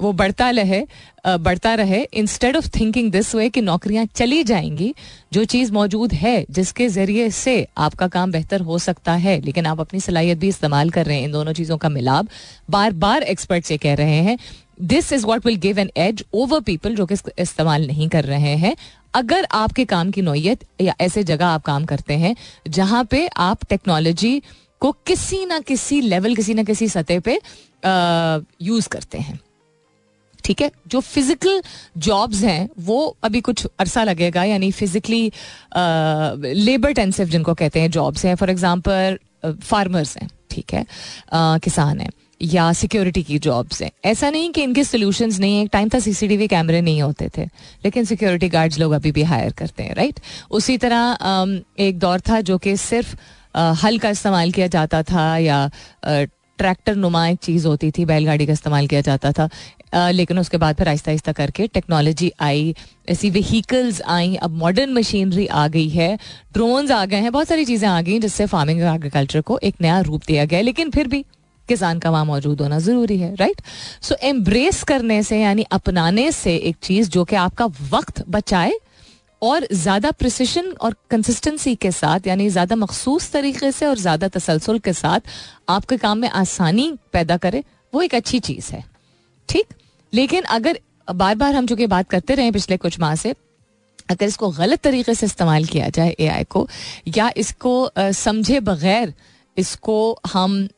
[0.00, 0.84] वो बढ़ता रहे
[1.26, 4.94] बढ़ता रहे instead of thinking this way कि नौकरियाँ चली जाएँगी,
[5.32, 9.80] जो चीज़ मौजूद है, जिसके ज़रिए से आपका काम बेहतर हो सकता है, लेकिन आप
[9.80, 12.28] अपनी सलाहियत भी इस्तेमाल कर रहे हैं इन दोनों चीज़ों का मिलाप
[12.70, 14.38] बार बार एक्सपर्ट्स ये कह रहे हैं
[14.82, 18.54] this is what will give an edge over people जो कि इस्तेमाल नहीं कर रहे
[18.56, 18.74] हैं।
[19.14, 22.34] अगर आपके काम की नोयत या ऐसे जगह आप काम करते हैं,
[22.68, 24.40] जहाँ पे आप टेक्नोलॉजी
[24.82, 27.38] को किसी ना किसी लेवल किसी ना किसी सतह पे
[28.62, 29.38] यूज़ करते हैं।
[30.46, 30.70] ठीक है?
[30.88, 31.62] जो फ़िज़िकल
[31.98, 35.30] जॉब्स हैं, वो अभी कुछ अरसा लगेगा, यानी फिजिकली
[36.56, 40.84] लेबर टेंसिव जिनको कहते हैं जॉब्स हैं। फॉर एग्जांपल फार्मर्स हैं, ठीक है?
[41.32, 45.70] किसान हैं, या सिक्योरिटी की जॉब्स हैं। ऐसा नहीं कि इनके सोल्यूशन नहीं है। एक
[45.72, 47.44] टाइम था सीसीटीवी कैमरे नहीं होते थे,
[47.84, 52.40] लेकिन सिक्योरिटी गार्ड्स लोग अभी भी हायर करते हैं राइट उसी तरह एक दौर था
[52.42, 53.14] जो कि सिर्फ़
[53.82, 55.68] हल का इस्तेमाल किया जाता था या
[56.58, 59.48] ट्रैक्टर नुमा एक चीज़ होती थी बैलगाड़ी का इस्तेमाल किया जाता था।
[59.94, 62.74] आ, लेकिन उसके बाद फिर आहिस्ता आहिस्ता करके टेक्नोलॉजी आई।
[63.08, 66.16] ऐसी व्हीकल्स आई अब मॉडर्न मशीनरी आ गई है।
[66.52, 69.74] ड्रोन्स आ गए हैं बहुत सारी चीज़ें आ गई जिससे फ़ार्मिंग और एग्रीकल्चर को एक
[69.80, 71.24] नया रूप दिया गया लेकिन फिर भी
[71.68, 73.60] किसान का वहाँ मौजूद होना ज़रूरी है राइट
[74.02, 78.72] सो एम्ब्रेस करने से यानी अपनाने से एक चीज़ जो कि आपका वक्त बचाए
[79.42, 84.78] और ज़्यादा प्रिसिशन और कंसिस्टेंसी के साथ, यानी ज़्यादा मखसूस तरीके से और ज़्यादा तसलसल
[84.78, 85.20] के साथ
[85.68, 88.84] आपके काम में आसानी पैदा करे, वो एक अच्छी चीज़ है।
[89.48, 89.66] ठीक?
[90.12, 93.34] लेकिन अगर बार बार हम चूँकि बात करते रहे पिछले कुछ माह से,
[94.10, 96.68] अगर इसको गलत तरीके से इस्तेमाल किया जाए AI को,
[97.16, 99.14] या इसको समझे बगैर
[99.56, 99.98] इसको
[100.32, 100.68] हम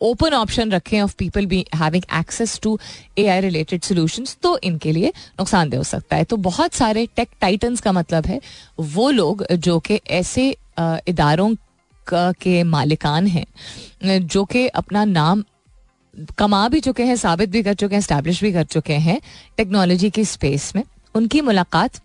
[0.00, 2.78] ओपन ऑप्शन रखें of people be having access to
[3.18, 7.28] A I related solution तो इनके लिए नुकसानदेह हो सकता है। तो बहुत सारे टेक
[7.40, 8.40] टाइटन्स का मतलब है,
[8.80, 10.48] वो लोग जो कि ऐसे
[10.80, 11.54] इदारों
[12.06, 13.46] के मालिकान हैं,
[14.26, 15.44] जो कि अपना नाम
[16.38, 19.20] कमा भी चुके हैं, साबित भी कर चुके हैं स्टैब्लिश भी कर चुके हैं
[19.56, 20.82] टेक्नोलॉजी की स्पेस में,
[21.14, 22.00] उनकी मुलाकात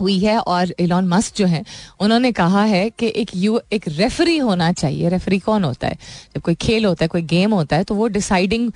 [0.00, 1.64] हुई है और इलॉन मस्क जो है
[2.00, 5.98] उन्होंने कहा है कि एक यू एक रेफरी होना चाहिए। रेफरी कौन होता है?
[6.34, 8.70] जब कोई खेल होता है कोई गेम होता है तो वो डिसाइडिंग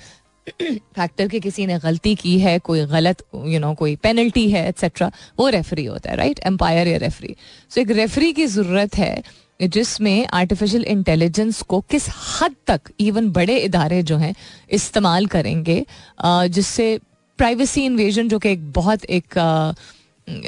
[0.61, 4.49] फैक्टर के किसी ने गलती की है कोई गलत यू you नो know, कोई पेनल्टी
[4.51, 7.35] है एक्सेट्रा वो रेफरी होता है राइट एम्पायर या रेफरी
[7.69, 9.23] सो एक रेफरी की ज़रूरत है
[9.61, 14.33] जिसमें आर्टिफिशियल इंटेलिजेंस को किस हद तक इवन बड़े इदारे जो हैं
[14.69, 15.85] इस्तेमाल करेंगे
[16.25, 16.99] जिससे
[17.37, 19.37] प्राइवेसी इन्वेजन जो कि एक बहुत एक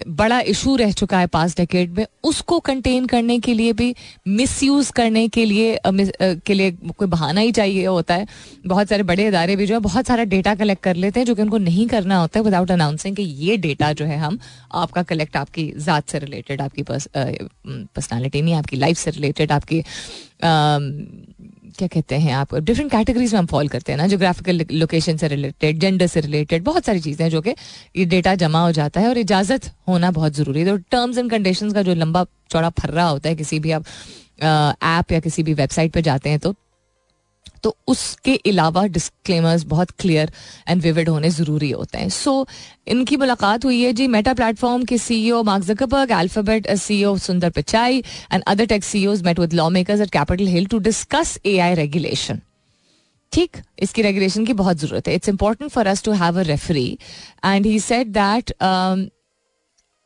[0.10, 3.94] बड़ा इशू रह चुका है पास डेकेड में। उसको कंटेन करने के लिए भी
[4.30, 8.28] मिसयूज करने के लिए के लिए कोई बहाना ही चाहिए होता है।
[8.68, 11.36] बहुत सारे बड़े इदारे भी जो है, बहुत सारा डेटा कलेक्ट कर लेते हैं, जो
[11.36, 14.40] कि उनको नहीं करना होता है विदाउट अनाउंसिंग कि ये डेटा जो है हम
[14.74, 19.84] आपका कलेक्ट आपकी ज़ात से रिलेटेड आपकी पर्सनैलिटी नहीं, आपकी लाइफ से रिलेटेड आपकी
[21.78, 25.28] क्या कहते हैं आप डिफरेंट कैटेगरीज में हम फॉल करते हैं ना जोग्राफिकल लोकेशन से
[25.28, 27.56] रिलेटेड जेंडर से रिलेटेड बहुत सारी चीज़ें हैं जो कि
[27.96, 31.30] ये डेटा जमा हो जाता है और इजाज़त होना बहुत ज़रूरी है। तो टर्म्स एंड
[31.32, 33.86] कंडीशन का जो लंबा चौड़ा फर्रा होता है, किसी भी आप
[34.44, 36.56] ऐप या किसी भी वेबसाइट पर जाते हैं तो
[37.64, 40.32] तो उसके अलावा डिस्क्लेमर्स बहुत क्लियर
[40.68, 42.50] एंड विविड होने ज़रूरी होते हैं। सो so,
[42.88, 48.00] इनकी मुलाकात हुई है जी मेटा प्लेटफॉर्म के CEO Mark Zuckerberg Alphabet CEO Sundar Pichai
[48.34, 52.42] and other tech CEOs met with lawmakers at Capitol Hill to discuss AI regulation
[53.32, 56.98] ठीक इसकी रेगुलेशन की बहुत ज़रूरत है। It's important for us to have a referee
[57.46, 58.52] and he said that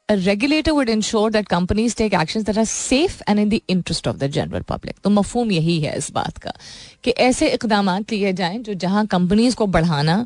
[0.10, 4.06] a regulator would ensure that companies take actions that are safe and in the interest
[4.06, 5.02] of the general public.
[5.04, 6.52] तो मफहूम यही है इस बात का
[7.04, 10.18] कि ऐसे इकदाम लिए जाएँ जो जहाँ कंपनीज़ को बढ़ाना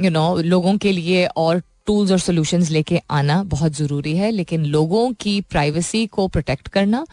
[0.00, 4.16] यू you नो know, लोगों के लिए और टूल्स और सोल्यूशंस लेके आना बहुत ज़रूरी
[4.16, 7.04] है लेकिन लोगों की प्राइवेसी को प्रोटेक्ट करना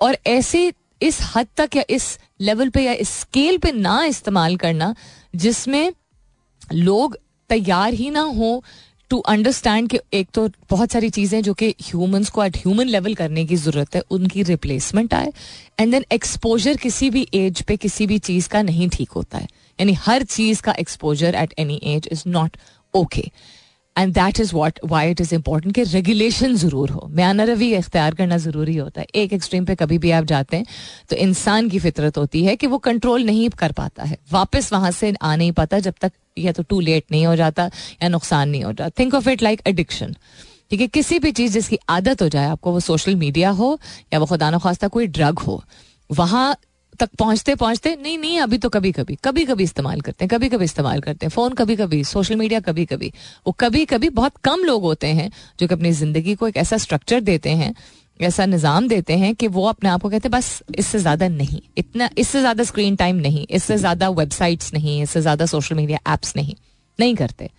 [0.00, 4.56] और ऐसे इस हद तक या इस लेवल पे या इस स्केल पे ना इस्तेमाल
[4.56, 4.94] करना
[5.36, 5.92] जिसमें
[6.72, 7.18] लोग
[7.50, 8.62] तैयार ही ना हो
[9.10, 13.14] टू अंडरस्टैंड कि एक तो बहुत सारी चीज़ें जो कि ह्यूमंस को एट ह्यूमन लेवल
[13.14, 15.32] करने की ज़रूरत है, उनकी रिप्लेसमेंट आए
[15.80, 19.48] एंड देन एक्सपोजर किसी भी एज पे किसी भी चीज़ का नहीं ठीक होता है।
[19.78, 22.56] यानी हर चीज़ का exposure at any age is not
[22.94, 23.30] okay
[23.98, 28.14] and that is what why it is important कि रेगुलेशन ज़रूर हो। म्याना रवि इख्तियार
[28.14, 30.66] करना ज़रूरी होता है। एक एक्सट्रीम पे कभी भी आप जाते हैं
[31.10, 34.90] तो इंसान की फितरत होती है कि वो कंट्रोल नहीं कर पाता है। वापस वहाँ
[34.90, 37.70] से आ नहीं पाता जब तक या तो टू लेट नहीं हो जाता
[38.02, 40.14] या नुकसान नहीं हो जाता। Think of it like addiction
[40.70, 40.86] ठीक है?
[40.88, 43.78] किसी भी चीज़ जिसकी आदत हो जाए आपको, वो सोशल मीडिया हो
[44.12, 45.62] या वो खुदा न खास्ता कोई ड्रग हो,
[46.10, 46.56] वहाँ
[46.98, 50.48] तक पहुँचते पहुँचते, नहीं नहीं, अभी तो कभी कभी कभी कभी इस्तेमाल करते हैं कभी
[50.48, 53.12] कभी इस्तेमाल करते हैं, फ़ोन कभी कभी सोशल मीडिया कभी कभी
[53.46, 55.30] वो कभी कभी बहुत कम लोग होते हैं
[55.60, 57.74] जो कि अपनी ज़िंदगी को एक ऐसा स्ट्रक्चर देते हैं,
[58.20, 61.60] ऐसा निज़ाम देते हैं कि वो अपने आप को कहते हैं, बस, इससे ज़्यादा नहीं,
[61.78, 66.36] इतना, इससे ज़्यादा स्क्रीन टाइम नहीं, इससे ज़्यादा वेबसाइट्स नहीं, इससे ज़्यादा सोशल मीडिया एप्स
[66.36, 66.54] नहीं
[66.98, 67.50] नहीं करते।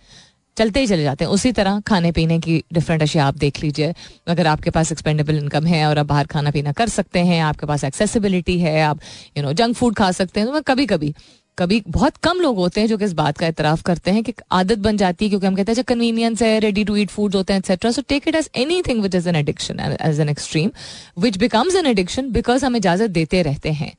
[0.60, 3.92] चलते ही चले जाते हैं। उसी तरह खाने पीने की डिफरेंट अशिया आप देख लीजिए।
[4.28, 7.66] अगर आपके पास एक्सपेंडेबल इनकम है और आप बाहर खाना पीना कर सकते हैं, आपके
[7.66, 9.00] पास एक्सेसिबिलिटी है, आप
[9.36, 11.14] यू नो जंक फ़ूड खा सकते हैं तो कभी कभी
[11.58, 14.32] कभी बहुत कम लोग होते हैं जो कि इस बात का एतराफ़ करते हैं कि
[14.52, 17.52] आदत बन जाती है क्योंकि हम कहते हैं कन्वीनियंस है रेडी टू ईट फ़ूड होते
[17.52, 18.48] हैं etcetera so take it as
[18.82, 20.70] anything which is an addiction as an extreme
[21.18, 23.92] which becomes an addiction because हम इजाज़त देते रहते हैं।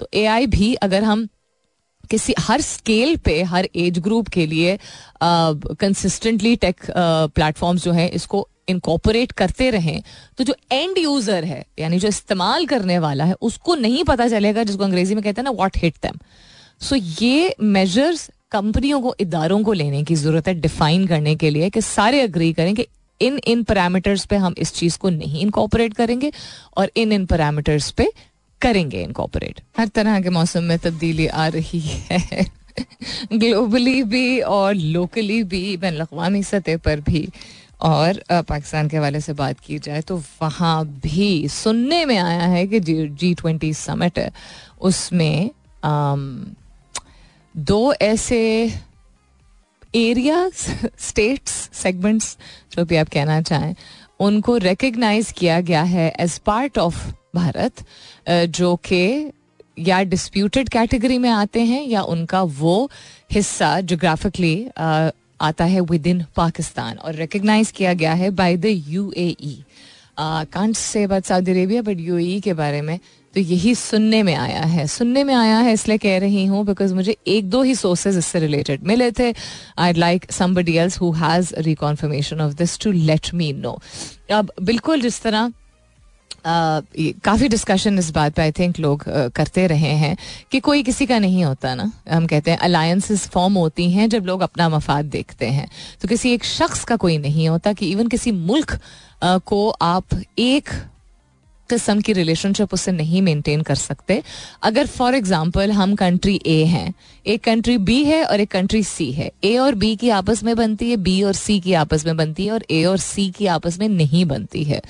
[0.00, 1.26] तो एआई भी अगर हम
[2.10, 4.78] किसी, हर स्केल पे, हर एज ग्रुप के लिए
[5.22, 10.02] कंसिस्टेंटली टेक प्लेटफॉर्म्स जो है, इसको इनकॉपोरेट करते रहें।
[10.38, 14.64] तो जो एंड यूज़र है, यानी जो इस्तेमाल करने वाला है, उसको नहीं पता चलेगा,
[14.64, 16.18] जिसको अंग्रेज़ी में कहते हैं ना व्हाट हिट दैम
[16.80, 21.70] सो ये मेजर्स कंपनियों को, इदारों को लेने की ज़रूरत है डिफाइन करने के लिए
[21.70, 22.86] कि सारे अग्री करें कि
[23.20, 26.30] इन इन पैरामीटर्स पे हम इस चीज़ को नहीं इनकॉपरेट करेंगे
[26.76, 28.08] और इन इन पैरामीटर्स पे
[28.60, 32.46] करेंगे इनकॉपरेट हर तरह के मौसम में तब्दीली आ रही है।
[33.32, 37.28] ग्लोबली भी और लोकली भी बैन अवी सतह पर भी।
[37.80, 42.66] और पाकिस्तान के हवाले से बात की जाए तो वहाँ भी सुनने में आया है
[42.66, 44.18] कि जी जी ट्वेंटी समिट
[44.80, 45.50] उसमें
[47.54, 48.40] दो ऐसे
[49.94, 50.66] एरियाज़
[51.00, 52.36] स्टेट्स सेगमेंट्स
[52.72, 53.74] जो भी आप कहना चाहें,
[54.20, 57.06] उनको रिकग्नाइज किया गया है एज पार्ट ऑफ़
[57.38, 57.84] भारत
[58.28, 59.02] जो कि
[59.78, 62.78] या डिस्प्यूटेड कैटेगरी में आते हैं या उनका वो
[63.32, 64.56] हिस्सा जोग्राफिकली
[65.40, 69.34] आता है विद इन पाकिस्तान और रिकग्नाइज किया गया है by the U A
[70.18, 72.98] can't say बात सऊदी अरेबिया बट यू के बारे में
[73.34, 76.94] तो यही सुनने में आया है। सुनने में आया है इसलिए कह रही हूँ बिकॉज़
[76.94, 79.32] मुझे एक दो ही सोर्सेज इससे रिलेटेड मिले थे।
[79.78, 83.78] I like somebody else who has reconfirmation of this to let me know
[84.32, 85.52] अब बिल्कुल जिस तरह
[86.46, 89.04] काफ़ी डिस्कशन इस बात पे आई थिंक लोग
[89.36, 90.16] करते रहे हैं
[90.50, 94.26] कि कोई किसी का नहीं होता ना। हम कहते हैं अलायंसेस फॉर्म होती हैं जब
[94.26, 95.68] लोग अपना मफाद देखते हैं।
[96.02, 98.78] तो किसी एक शख्स का कोई नहीं होता कि इवन किसी मुल्क
[99.24, 100.70] को आप एक
[101.68, 104.22] किस्म की रिलेशनशिप उससे नहीं मेंटेन कर सकते।
[104.62, 106.92] अगर फॉर एग्जांपल हम कंट्री ए हैं,
[107.26, 110.54] एक कंट्री बी है और एक कंट्री सी है। ए और बी की आपस में
[110.56, 113.46] बनती है बी और सी की आपस में बनती है और ए और सी की
[113.48, 114.80] आपस में नहीं बनती है।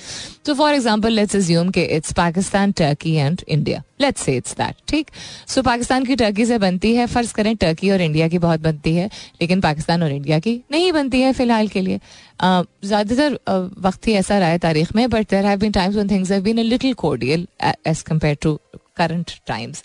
[0.45, 4.75] तो फॉर एग्ज़ाम्पल लेट्स एज्यूम के it's Pakistan Turkey and India let's say it's that
[4.87, 5.07] ठीक?
[5.47, 8.93] सो पाकिस्तान की टर्की से बनती है, फ़र्ज़ करें टर्की और इंडिया की बहुत बनती
[8.95, 9.09] है,
[9.41, 11.99] लेकिन पाकिस्तान और इंडिया की नहीं बनती है फ़िलहाल के लिए।
[12.39, 13.37] ज़्यादातर
[13.81, 16.43] वक्त ही ऐसा रहा है तारीख में but there have been times when things have
[16.43, 17.47] been a little cordial
[17.87, 18.59] as compare to
[18.97, 19.83] current times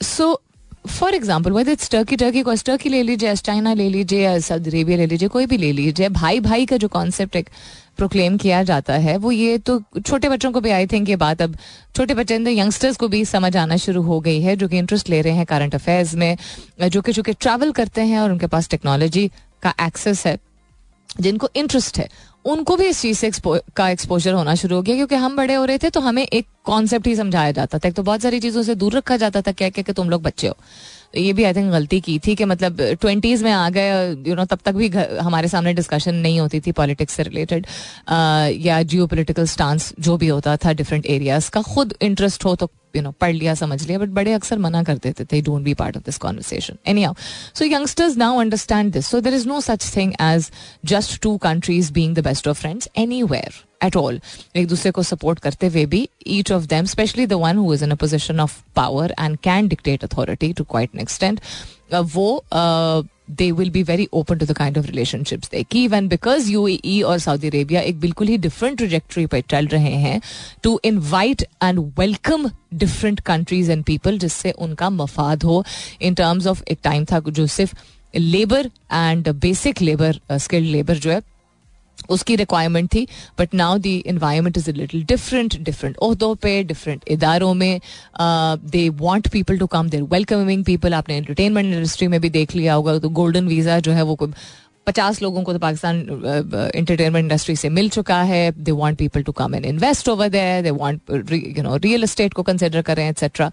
[0.00, 0.40] so
[0.88, 4.70] for example whether it's Turkey Turkey को टर्की ले लीजिए चाइना ले लीजिए या सऊदी
[4.70, 7.48] अरेबिया ले लीजिए, कोई भी ले लीजिए, भाई भाई का जो कॉन्सेप्ट एक
[7.96, 11.42] प्रोक्लेम किया जाता है, वो ये तो छोटे बच्चों को भी आई थिंक ये बात
[11.42, 11.56] अब
[11.96, 15.20] छोटे बच्चे यंगस्टर्स को भी समझ आना शुरू हो गई है, जो कि इंटरेस्ट ले
[15.22, 16.36] रहे हैं करंट अफेयर्स में,
[16.82, 19.30] जो कि जो कि ट्रैवल करते हैं और उनके पास टेक्नोलॉजी
[19.62, 20.38] का एक्सेस है।
[21.10, 22.08] जिनको इंटरेस्ट है,
[22.44, 23.30] उनको भी इस चीज़ से
[23.76, 26.46] का एक्सपोजर होना शुरू हो गया, क्योंकि हम बड़े हो रहे थे तो हमें एक
[26.64, 29.52] कॉन्सेप्ट ही समझाया जाता था। एक तो बहुत सारी चीज़ों से दूर रखा जाता था
[29.52, 30.56] क्या क्या कि तुम लोग बच्चे हो।
[31.16, 34.44] ये भी आई थिंक गलती की थी कि मतलब ट्वेंटीज में आ गए यू नो
[34.44, 34.88] तब तक भी
[35.20, 37.66] हमारे सामने डिस्कशन नहीं होती थी पॉलिटिक्स से रिलेटेड
[38.66, 42.70] या जियो पोलिटिकल स्टांस जो भी होता था डिफरेंट एरियाज़ का, खुद इंटरेस्ट हो तो
[42.96, 45.74] यू नो पढ़ लिया, समझ लिया बट बड़े अक्सर मना कर देते थे don't be
[45.74, 47.14] part of this conversation anyhow
[47.54, 50.50] so youngsters now understand this so there is no such thing as
[50.84, 52.88] just two countries being the best of friends
[53.24, 54.20] anywhere at all
[54.56, 57.84] एक दूसरे को support करते हुए भी each of them specially the one who is
[57.84, 61.40] in a position of power and can dictate authority to quite an extent
[62.14, 62.28] वो
[63.32, 66.66] they will be very open to the kind of relationships they की even because you
[66.68, 70.20] E और Saudi Arabia एक बिल्कुल ही different trajectory पर चल रहे हैं
[70.62, 75.64] to invite and welcome different countries and people जिससे उनका मफाद हो
[76.00, 77.74] इन टर्म्स ऑफ़ एक टाइम था जो सिर्फ़
[78.14, 81.20] labour and basic labour skilled labour जो है
[82.10, 83.06] उसकी रिक्वायरमेंट थी
[83.38, 87.80] but now the environment is a little different different ओहदों पे डिफरेंट इदारों में
[88.70, 92.74] they want people to come there welcoming people आपने एंटरटेनमेंट इंडस्ट्री में भी देख लिया
[92.74, 94.32] होगा तो गोल्डन वीज़ा जो है वो कोई
[94.86, 95.98] पचास लोगों को तो पाकिस्तान
[96.76, 100.62] इंटरटेनमेंट इंडस्ट्री से मिल चुका है। They want people to come and invest over there
[100.62, 101.00] they want
[101.56, 103.50] you know real estate को कंसिडर करें etcetera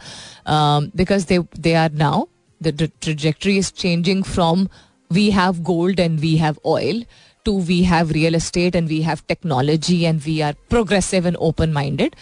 [0.96, 2.26] because they they are now
[2.62, 4.67] the trajectory is changing from
[5.12, 7.04] we have gold and we have oil
[7.48, 11.74] to we have real estate and we have technology and we are progressive and open
[11.74, 12.16] minded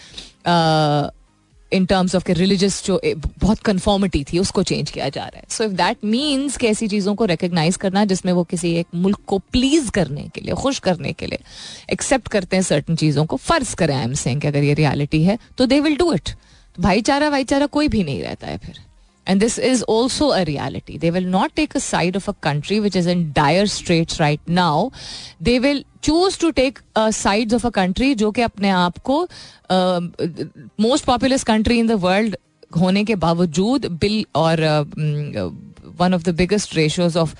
[1.72, 3.00] in terms of के religious जो
[3.38, 6.88] बहुत conformity थी, उसको change किया जा रहा है। So if that means कि ऐसी
[6.88, 10.78] चीज़ों को रिकग्नाइज करना जिसमें वो किसी एक मुल्क को प्लीज़ करने के लिए, खुश
[10.78, 11.38] करने के लिए
[11.92, 15.38] एक्सेप्ट करते हैं सर्टन चीज़ों को, फ़र्ज़ करें आई एम सेइंग अगर ये रियलिटी है
[15.58, 16.30] तो दे विल डू इट
[16.78, 18.80] भाईचारा भाईचारा कोई भी नहीं रहता है फिर।
[19.27, 20.97] And this is also a reality.
[20.97, 24.41] They will not take a side of a country which is in dire straits right
[24.47, 24.91] now.
[25.39, 29.27] They will choose to take uh, sides of a country जो कि अपने आप को
[30.81, 32.37] most populous country in the world
[32.79, 34.61] होने के बावजूद bill और
[35.99, 37.35] one of the biggest ratios of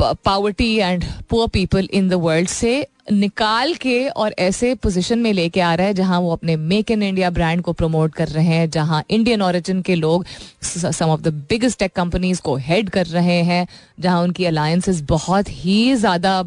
[0.00, 5.61] poverty and poor people in the world से निकाल के और ऐसे पोजीशन में लेके
[5.61, 8.69] आ रहा है जहाँ वो अपने मेक इन इंडिया ब्रांड को प्रमोट कर रहे हैं
[8.69, 10.25] जहाँ इंडियन ओरिजिन के लोग
[10.63, 13.67] some of the biggest tech companies को हेड कर रहे हैं
[13.99, 16.39] जहाँ उनकी अलायंसेस बहुत ही ज़्यादा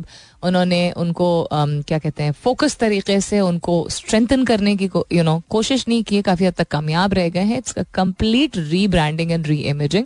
[0.45, 5.25] उन्होंने उनको um, क्या कहते हैं फोकस तरीके से उनको स्ट्रेंथन करने की यू you
[5.25, 8.57] नो know, कोशिश नहीं की काफ़ी हद तक कामयाब रह गए हैं। It's complete
[8.89, 10.05] rebranding and reimaging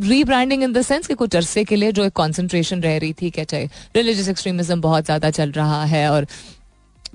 [0.00, 3.30] rebranding in the sense कि कुछ अरसे के लिए जो एक कॉन्सेंट्रेशन रह रही थी,
[3.30, 6.26] क्या चाहे रिलीजियस एक्सट्रीमिज्म बहुत ज़्यादा चल रहा है और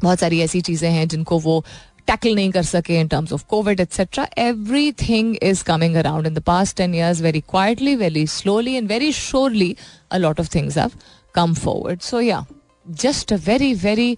[0.01, 1.63] बहुत सारी ऐसी चीज़ें हैं जिनको वो
[2.07, 4.27] टैकल नहीं कर सके in terms of COVID etcetera
[4.91, 9.11] everything is coming around in the past ten years very quietly very slowly and very
[9.11, 9.75] surely
[10.11, 10.91] a lot of things have
[11.35, 12.45] come forward so yeah
[12.89, 14.17] just a very very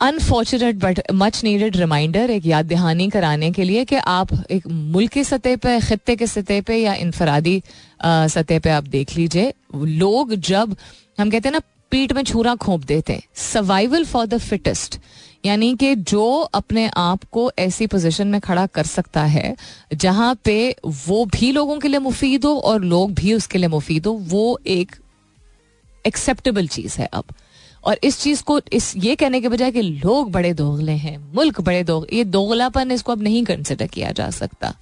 [0.00, 5.10] unfortunate but much needed reminder एक याद दहानी कराने के लिए कि आप एक मुल्क
[5.12, 7.62] की सतह पे खत्े के सतह पे या इनफरादी
[8.04, 10.76] सतह पे आप देख लीजिए। लोग जब,
[11.20, 11.60] हम कहते हैं ना,
[11.90, 14.98] पीठ में छूरा खोप देते हैं। सर्वाइवल फॉर द फिटेस्ट
[15.44, 19.54] यानी कि जो अपने आप को ऐसी पोजीशन में खड़ा कर सकता है,
[19.94, 24.06] जहाँ पे वो भी लोगों के लिए मुफीद हो और लोग भी उसके लिए मुफीद
[24.06, 24.96] हो, वो एक
[26.04, 27.24] एक्सेप्टेबल चीज़ है अब।
[27.84, 31.60] और इस चीज़ को, इस ये कहने के बजाय कि लोग बड़े दोगले हैं, मुल्क
[31.60, 34.74] बड़े दोग, ये दोगलापन इसको अब नहीं कंसिडर किया जा सकता।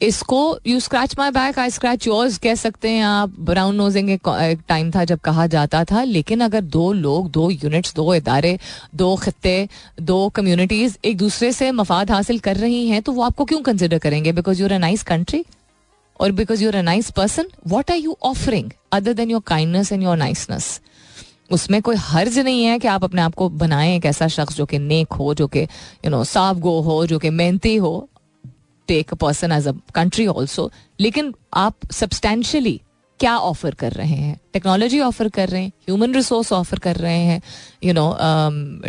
[0.00, 4.28] इसको you scratch my back I scratch yours कह सकते हैं आप। ब्राउन नोजिंग एक
[4.68, 8.58] टाइम था जब कहा जाता था, लेकिन अगर दो लोग, दो यूनिट्स दो इदारे,
[8.94, 9.68] दो खत्ते,
[10.00, 13.98] दो कम्युनिटीज एक दूसरे से मफाद हासिल कर रही हैं तो वो आपको क्यों कंसिडर
[13.98, 14.32] करेंगे?
[14.32, 15.44] Because you're a nice country
[16.20, 20.02] और because you're a nice person what are you offering other than your kindness and
[20.02, 20.80] your niceness
[21.52, 24.66] उसमें कोई हर्ज नहीं है कि आप अपने आप को बनाएँ एक ऐसा शख्स जो
[24.66, 28.08] कि नेक हो, जो कि यू नो साफ़ गो हो, जो कि मेहनती हो
[28.88, 32.80] take a person as a country also लेकिन आप सब्सटैंशियली
[33.22, 34.36] क्या ऑफ़र कर रहे हैं?
[34.52, 37.40] टेक्नोलॉजी ऑफ़र कर रहे हैं ह्यूमन रिसोर्स ऑफ़र कर रहे हैं
[37.84, 38.16] you know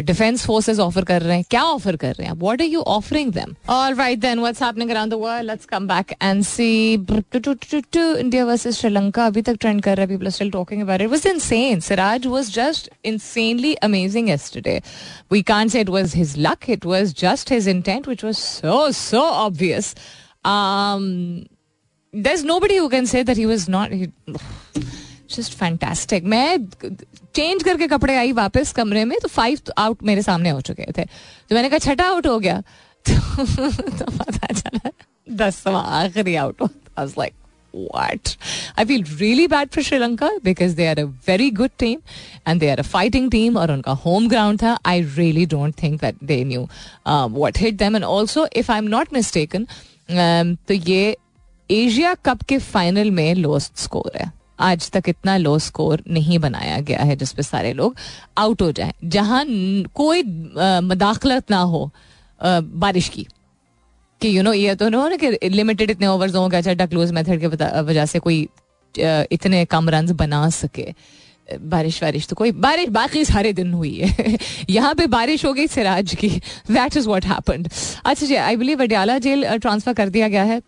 [0.01, 3.31] defence forces offer कर रहे हैं, क्या ऑफ़र कर रहे हैं what are you offering
[3.33, 8.45] them all right then what's happening around the world let's come back and see India
[8.45, 11.79] versus Sri Lanka अभी तक ट्रेंड कर रहा है people still talking about it was insane
[11.79, 14.81] Siraj was just insanely amazing yesterday
[15.31, 18.91] we can't say it was his luck it was just his intent which was so
[18.91, 19.95] so obvious
[20.45, 21.03] um
[22.12, 24.10] there's nobody who can say that he was not he,
[25.28, 26.58] just fantastic मैं
[27.34, 31.04] change करके कपड़े आई वापस कमरे में तो five out मेरे सामने हो चुके थे
[31.04, 32.60] तो मैंने कहा छठा आउट हो गया
[33.08, 33.14] तो,
[33.98, 34.90] तो पता चला
[35.44, 36.68] दसवा आखिरी आउट हो
[36.98, 37.34] I was like
[37.72, 38.36] what?
[38.76, 42.02] I feel really bad for Sri Lanka because they are a very good team
[42.46, 44.78] and they are a fighting team और उनका home ground था.
[44.84, 46.68] I really don't think that they knew
[47.06, 49.68] um, what hit them and also if I'm not mistaken
[50.08, 51.16] um, तो ये
[51.69, 56.79] Asia cup के final में low score है। आज तक इतना लो स्कोर नहीं बनाया
[56.79, 57.95] गया है जिसपे सारे लोग
[58.37, 59.45] आउट हो जाए। जहाँ
[59.95, 60.23] कोई
[60.83, 61.89] मदाखलत ना हो
[62.41, 63.27] आ, बारिश की।
[64.21, 67.47] कि यू नो ये तो नो कि लिमिटेड इतने ओवर्स होंगे अच्छा डकलूज मेथड के
[67.81, 68.47] वजह से कोई
[68.95, 70.93] इतने कम रन बना सके।
[71.61, 74.37] बारिश वारिश तो कोई बारिश बाकी सारे दिन हुई है।
[74.69, 76.29] यहाँ पे बारिश हो गई सिराज की।
[76.71, 77.69] दैट इज़ वॉट हैपेंड
[78.05, 80.61] अच्छा जी I believe Adiala jail transfer कर दिया गया है।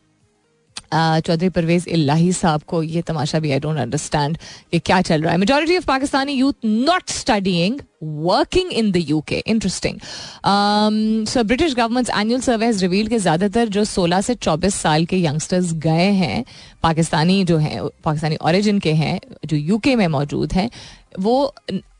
[0.93, 4.37] चौधरी परवेज इलाही साहब को ये तमाशा भी आई डोंट अंडरस्टैंड
[4.71, 9.43] कि क्या चल रहा है। Majority of Pakistani youth not studying working in the UK
[9.47, 9.99] interesting
[11.27, 15.17] so British government annual survey has reveal के ज़्यादातर जो 16 से 24 साल के
[15.17, 16.43] यंगस्टर्स गए हैं,
[16.83, 20.69] पाकिस्तानी जो हैं, पाकिस्तानी ओरिजिन के हैं, जो यूके में मौजूद हैं,
[21.19, 21.53] वो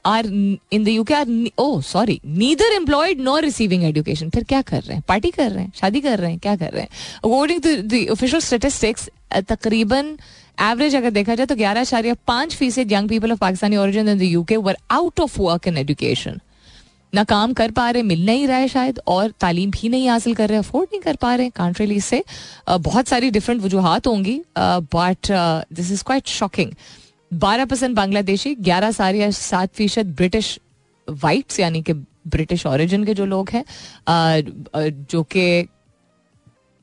[0.05, 1.27] are in the UK are
[1.59, 5.63] oh sorry neither employed nor receiving education फिर क्या कर रहे हैं पार्टी कर रहे
[5.63, 6.89] हैं शादी कर रहे हैं क्या कर रहे हैं
[7.25, 9.09] according to the official statistics
[9.51, 10.17] तकरीबन
[10.61, 14.17] एवरेज अगर देखा जाए तो ग्यारह आशार्य पाँच फ़ीसद young people of Pakistani origin in
[14.17, 16.39] the UK were out of work in education
[17.13, 20.33] ना काम कर पा रहे मिल नहीं रहा है शायद और तालीम भी नहीं हासिल
[20.35, 22.23] कर रहे अफोर्ड नहीं कर पा रहे कांट रियली से
[22.69, 25.31] बहुत सारी डिफरेंट वजूहत होंगी but
[25.73, 26.71] this is quite shocking
[27.33, 30.59] बारह परसेंट बांग्लादेशी, ग्यारह या सात फ़ीसद ब्रिटिश
[31.09, 31.93] वाइट्स यानी कि
[32.27, 33.65] ब्रिटिश ओरिजिन के जो लोग हैं
[34.89, 35.67] जो कि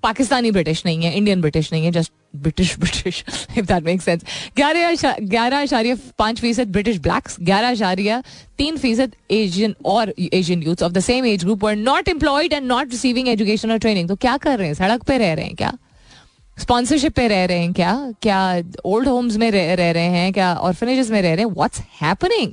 [0.02, 3.24] पाकिस्तानी ब्रिटिश नहीं है इंडियन ब्रिटिश नहीं है just British British
[3.58, 4.22] if that make sense
[4.56, 8.22] ग्यारह ग्यारह आशारिया पाँच फ़ीसद ब्रिटिश ब्लैक्स ग्यारह आशारिया
[8.58, 12.66] तीन फ़ीसद एशियन और Asian youth of the same age group were not employed and
[12.66, 14.74] not receiving education और ट्रेनिंग तो क्या कर रहे हैं?
[14.74, 15.78] सड़क पे रह रहे हैं क्या?
[16.62, 18.12] स्पॉन्सरशिप पे रह रहे हैं क्या?
[18.22, 20.32] क्या ओल्ड होम्स में रह, रह रहे हैं?
[20.32, 21.52] क्या ऑर्फनेजेस में रह रहे हैं?
[21.52, 22.52] What's happening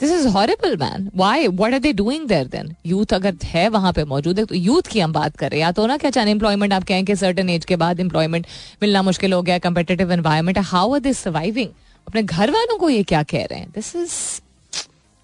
[0.00, 3.92] this is horrible man why what are they doing there then youth अगर है वहाँ
[3.92, 6.10] पे मौजूद है तो यूथ की हम बात कर रहे हैं। या तो ना क्या
[6.10, 8.46] चाहे एम्प्लॉयमेंट आप कहें कि सर्टन एज के बाद एम्प्लॉयमेंट
[8.82, 11.68] मिलना मुश्किल हो गया competitive environment how are this surviving
[12.08, 13.70] अपने घर वालों को ये क्या कह रहे हैं?
[13.74, 14.40] दिस इज़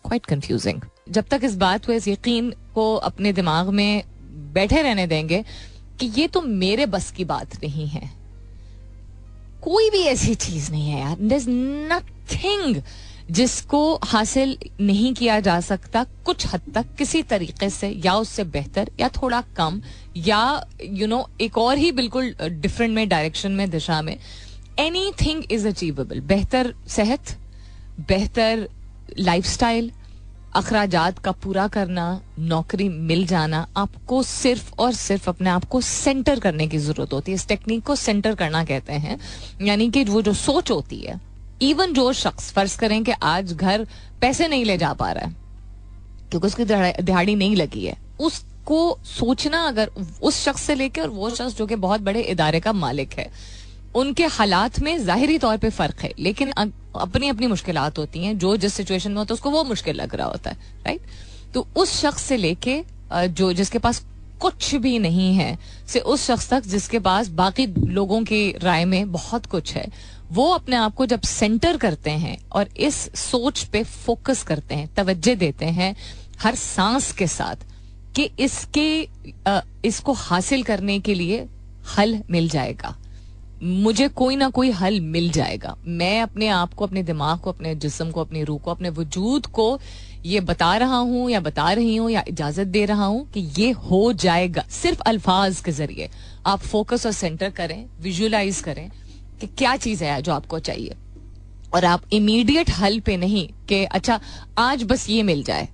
[0.04, 0.80] क्वाइट कंफ्यूजिंग
[1.10, 4.02] जब तक इस बात को इस यकीन को अपने दिमाग में
[4.52, 5.44] बैठे रहने देंगे
[6.02, 8.10] कि ये तो मेरे बस की बात नहीं है।
[9.62, 12.82] कोई भी ऐसी चीज़ नहीं है यार। दर नथिंग
[13.30, 18.90] जिसको हासिल नहीं किया जा सकता कुछ हद तक किसी तरीके से या उससे बेहतर
[19.00, 19.80] या थोड़ा कम
[20.16, 24.16] या यू you नो know, एक और ही बिल्कुल डिफरेंट में डायरेक्शन में दिशा में।
[24.78, 27.36] एनी थिंग इज़ अचीवेबल बेहतर सेहत
[28.08, 28.68] बेहतर
[29.18, 29.92] लाइफस्टाइल
[30.54, 36.40] अखराजात का पूरा करना, नौकरी मिल जाना, आपको सिर्फ़ और सिर्फ़ अपने आप को सेंटर
[36.40, 39.18] करने की ज़रूरत होती है। इस टेक्निक को सेंटर करना कहते हैं।
[39.62, 41.20] यानी कि वो जो सोच होती है
[41.62, 43.86] इवन जो शख्स फ़र्ज़ करें कि आज घर
[44.20, 45.34] पैसे नहीं ले जा पा रहा है,
[46.30, 49.90] क्योंकि उसकी दिहाड़ी नहीं लगी है, उसको सोचना अगर
[50.22, 53.30] उस शख्स से लेकर और वो शख्स जो कि बहुत बड़े इदारे का मालिक है
[53.94, 58.56] उनके हालात में जाहिरी तौर पे फ़र्क है, लेकिन अपनी अपनी मुश्किल होती हैं, जो
[58.56, 61.00] जिस सिचुएशन में होता है, उसको वो मुश्किल लग रहा होता है राइट
[61.54, 62.82] तो उस शख्स से लेके
[63.12, 64.04] जो जिसके पास
[64.40, 69.12] कुछ भी नहीं है, से उस शख्स तक जिसके पास बाकी लोगों की राय में
[69.12, 69.86] बहुत कुछ है,
[70.30, 74.88] वो अपने आप को जब सेंटर करते हैं और इस सोच पे फोकस करते हैं,
[74.94, 75.94] तवज्जो देते हैं
[76.40, 77.56] हर सांस के साथ
[78.16, 78.86] कि इसके
[79.84, 81.46] इसको हासिल करने के लिए
[81.96, 82.96] हल मिल जाएगा।
[83.62, 87.74] मुझे कोई ना कोई हल मिल जाएगा। मैं अपने आप को, अपने दिमाग को, अपने
[87.74, 89.78] जिस्म को, अपनी रूह को, अपने वजूद को
[90.26, 93.70] ये बता रहा हूँ या बता रही हूँ या इजाज़त दे रहा हूँ कि ये
[93.70, 96.10] हो जाएगा। सिर्फ़ अल्फाज के ज़रिए
[96.46, 98.88] आप फोकस और सेंटर करें, विजुअलाइज करें
[99.40, 100.96] कि क्या चीज़ है जो आपको चाहिए।
[101.74, 104.20] और आप इमीडिएट हल पे नहीं कि अच्छा
[104.58, 105.68] आज बस ये मिल जाए।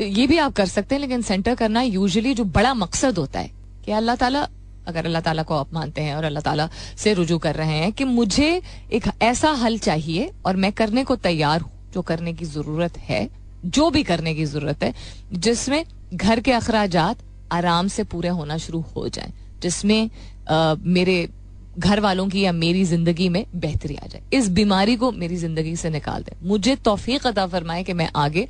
[0.00, 3.50] ये भी आप कर सकते हैं, लेकिन सेंटर करना यूजुअली जो बड़ा मकसद होता है
[3.84, 4.48] कि अल्लाह ताला
[4.86, 7.92] अगर अल्लाह ताला को आप मानते हैं और अल्लाह ताला से रुजू कर रहे हैं
[7.92, 8.50] कि मुझे
[8.92, 13.28] एक ऐसा हल चाहिए और मैं करने को तैयार हूँ, जो करने की ज़रूरत है,
[13.66, 14.92] जो भी करने की ज़रूरत है,
[15.32, 15.84] जिसमें
[16.14, 16.96] घर के अखराज
[17.52, 19.32] आराम से पूरे होना शुरू हो जाए,
[19.62, 20.10] जिसमें
[20.88, 21.28] मेरे
[21.78, 25.74] घर वालों की या मेरी ज़िंदगी में बेहतरी आ जाए। इस बीमारी को मेरी ज़िंदगी
[25.76, 28.46] से निकाल दे। मुझे तोफीक अदा फरमाए कि मैं आगे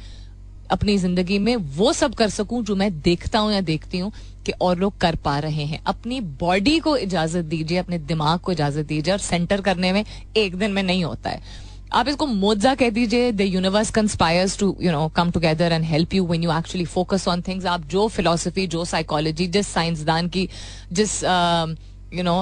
[0.70, 4.12] अपनी ज़िंदगी में वो सब कर सकूँ जो मैं देखता हूँ या देखती हूँ
[4.46, 8.52] कि और लोग कर पा रहे हैं। अपनी बॉडी को इजाज़त दीजिए, अपने दिमाग को
[8.52, 10.04] इजाज़त दीजिए और सेंटर करने में
[10.36, 14.76] एक दिन में नहीं होता है। आप इसको मोजा कह दीजिए the universe conspires to
[14.80, 18.06] you know come together and help you when you actually focus on things आप जो
[18.08, 20.48] फिलोसफी जो साइकोलॉजी जिस साइंसदान की,
[20.92, 21.20] जिस
[22.12, 22.36] यू नो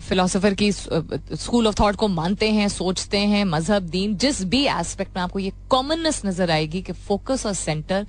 [0.00, 5.16] फिलोसोफर की स्कूल ऑफ़ थॉट को मानते हैं, सोचते हैं, मज़हब, दीन, जिस भी एस्पेक्ट
[5.16, 8.06] में आपको ये कॉमननेस नज़र आएगी कि फोकस और सेंटर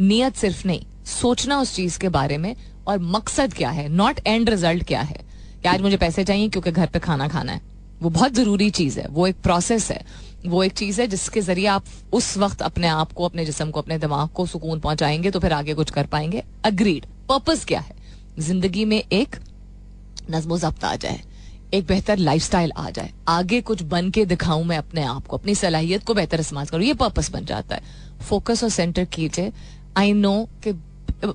[0.00, 2.54] नियत सिर्फ़ नहीं, सोचना उस चीज़ के बारे में
[2.86, 5.20] और मकसद क्या है नॉट एंड रिज़ल्ट क्या है।
[5.62, 7.60] कि आज मुझे पैसे चाहिए क्योंकि घर पे खाना खाना है।
[8.02, 10.04] वो बहुत ज़रूरी चीज़ है, वो एक प्रोसेस है।
[10.46, 13.80] वो एक चीज़ है जिसके ज़रिए आप उस वक्त अपने आप को, अपने जिसम को,
[13.80, 17.94] अपने दिमाग को सुकून पहुंचाएँगे तो फिर आगे कुछ कर पाएँगे। अग्रीड पर्पज क्या है?
[18.38, 19.36] ज़िंदगी में एक
[20.30, 21.20] नजमो जब्त आ जाए,
[21.74, 25.36] एक बेहतर लाइफ स्टाइल आ जाए। आगे कुछ बन के दिखाऊँ मैं अपने आप को,
[25.36, 27.82] अपनी सलाहियत को बेहतर इस्तेमाल करूँ, ये पर्पस बन जाता है।
[28.22, 29.52] फोकस और सेंटर कीजिए।
[29.96, 30.72] आई नो कि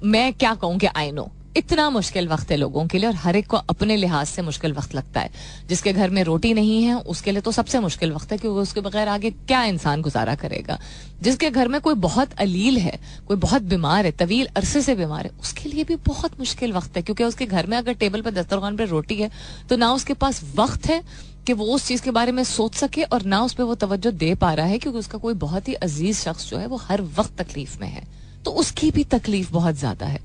[0.03, 3.35] मैं क्या कहूँ कि आई नो इतना मुश्किल वक्त है लोगों के लिए और हर
[3.35, 5.29] एक को अपने लिहाज से मुश्किल वक्त लगता है।
[5.69, 8.81] जिसके घर में रोटी नहीं है, उसके लिए तो सबसे मुश्किल वक्त है क्योंकि उसके
[8.81, 10.79] बगैर आगे क्या इंसान गुजारा करेगा।
[11.21, 15.25] जिसके घर में कोई बहुत अलील है, कोई बहुत बीमार है, तवील अरसे से बीमार
[15.25, 18.31] है, उसके लिए भी बहुत मुश्किल वक्त है। क्योंकि उसके घर में अगर टेबल पर,
[18.31, 19.31] दस्तरखान पर रोटी है
[19.69, 21.01] तो ना उसके पास वक्त है
[21.47, 24.11] कि वो उस चीज़ के बारे में सोच सके और ना उस पर वो तवज्जो
[24.13, 27.01] दे पा रहा है, क्योंकि उसका कोई बहुत ही अज़ीज़ शख्स जो है वो हर
[27.17, 28.07] वक्त तकलीफ़ में है।
[28.45, 30.19] तो उसकी भी तकलीफ़ बहुत ज़्यादा है।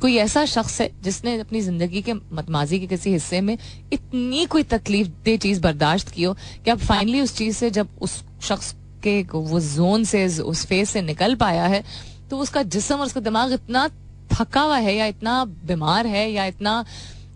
[0.00, 3.56] कोई ऐसा शख्स है जिसने अपनी ज़िंदगी के मतमाजी के किसी हिस्से में
[3.92, 6.34] इतनी कोई तकलीफ़ दे चीज़ बर्दाश्त की हो
[6.64, 10.90] कि अब फाइनली उस चीज़ से जब उस शख्स के वो जोन से उस फेस
[10.90, 11.84] से निकल पाया है
[12.30, 13.88] तो उसका जिसम और उसका दिमाग इतना
[14.32, 16.84] थका हुआ है या इतना बीमार है या इतना आ,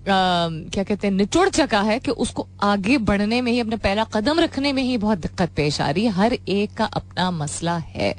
[0.05, 4.41] क्या कहते हैं निचुड़ चका है कि उसको आगे बढ़ने में ही अपना पहला कदम
[4.41, 8.15] रखने में ही बहुत दिक्कत पेश आ रही है। हर एक का अपना मसला है।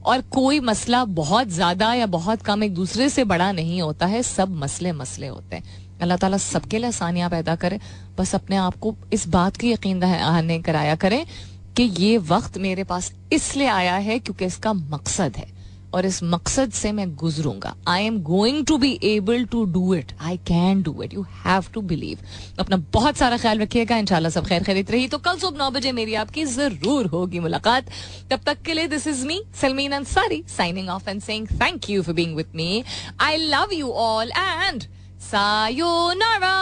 [0.00, 4.22] और कोई मसला बहुत ज़्यादा या बहुत कम एक दूसरे से बड़ा नहीं होता है,
[4.22, 7.78] सब मसले मसले होते हैं। अल्लाह ताला सबके लिए आसानियाँ पैदा करे,
[8.18, 11.24] बस अपने आप को इस बात की यकीन दहाने कराया करें
[11.76, 15.59] कि ये वक्त मेरे पास इसलिए आया है क्योंकि इसका मकसद है।
[15.94, 20.12] और इस मकसद से मैं गुजरूँगा। I am going to be able to do it
[20.20, 22.18] I can do it you have to believe
[22.58, 25.92] अपना बहुत सारा ख्याल रखिएगा। इंशाल्लाह सब खैर खरीद रही। तो कल सुबह नौ बजे
[25.92, 27.90] मेरी आपकी ज़रूर होगी मुलाकात।
[28.30, 32.02] तब तक के लिए this is me Salmeen Ansari signing off and saying thank you
[32.02, 32.82] for being with me
[33.20, 34.84] I love you all and
[35.22, 36.56] sayonara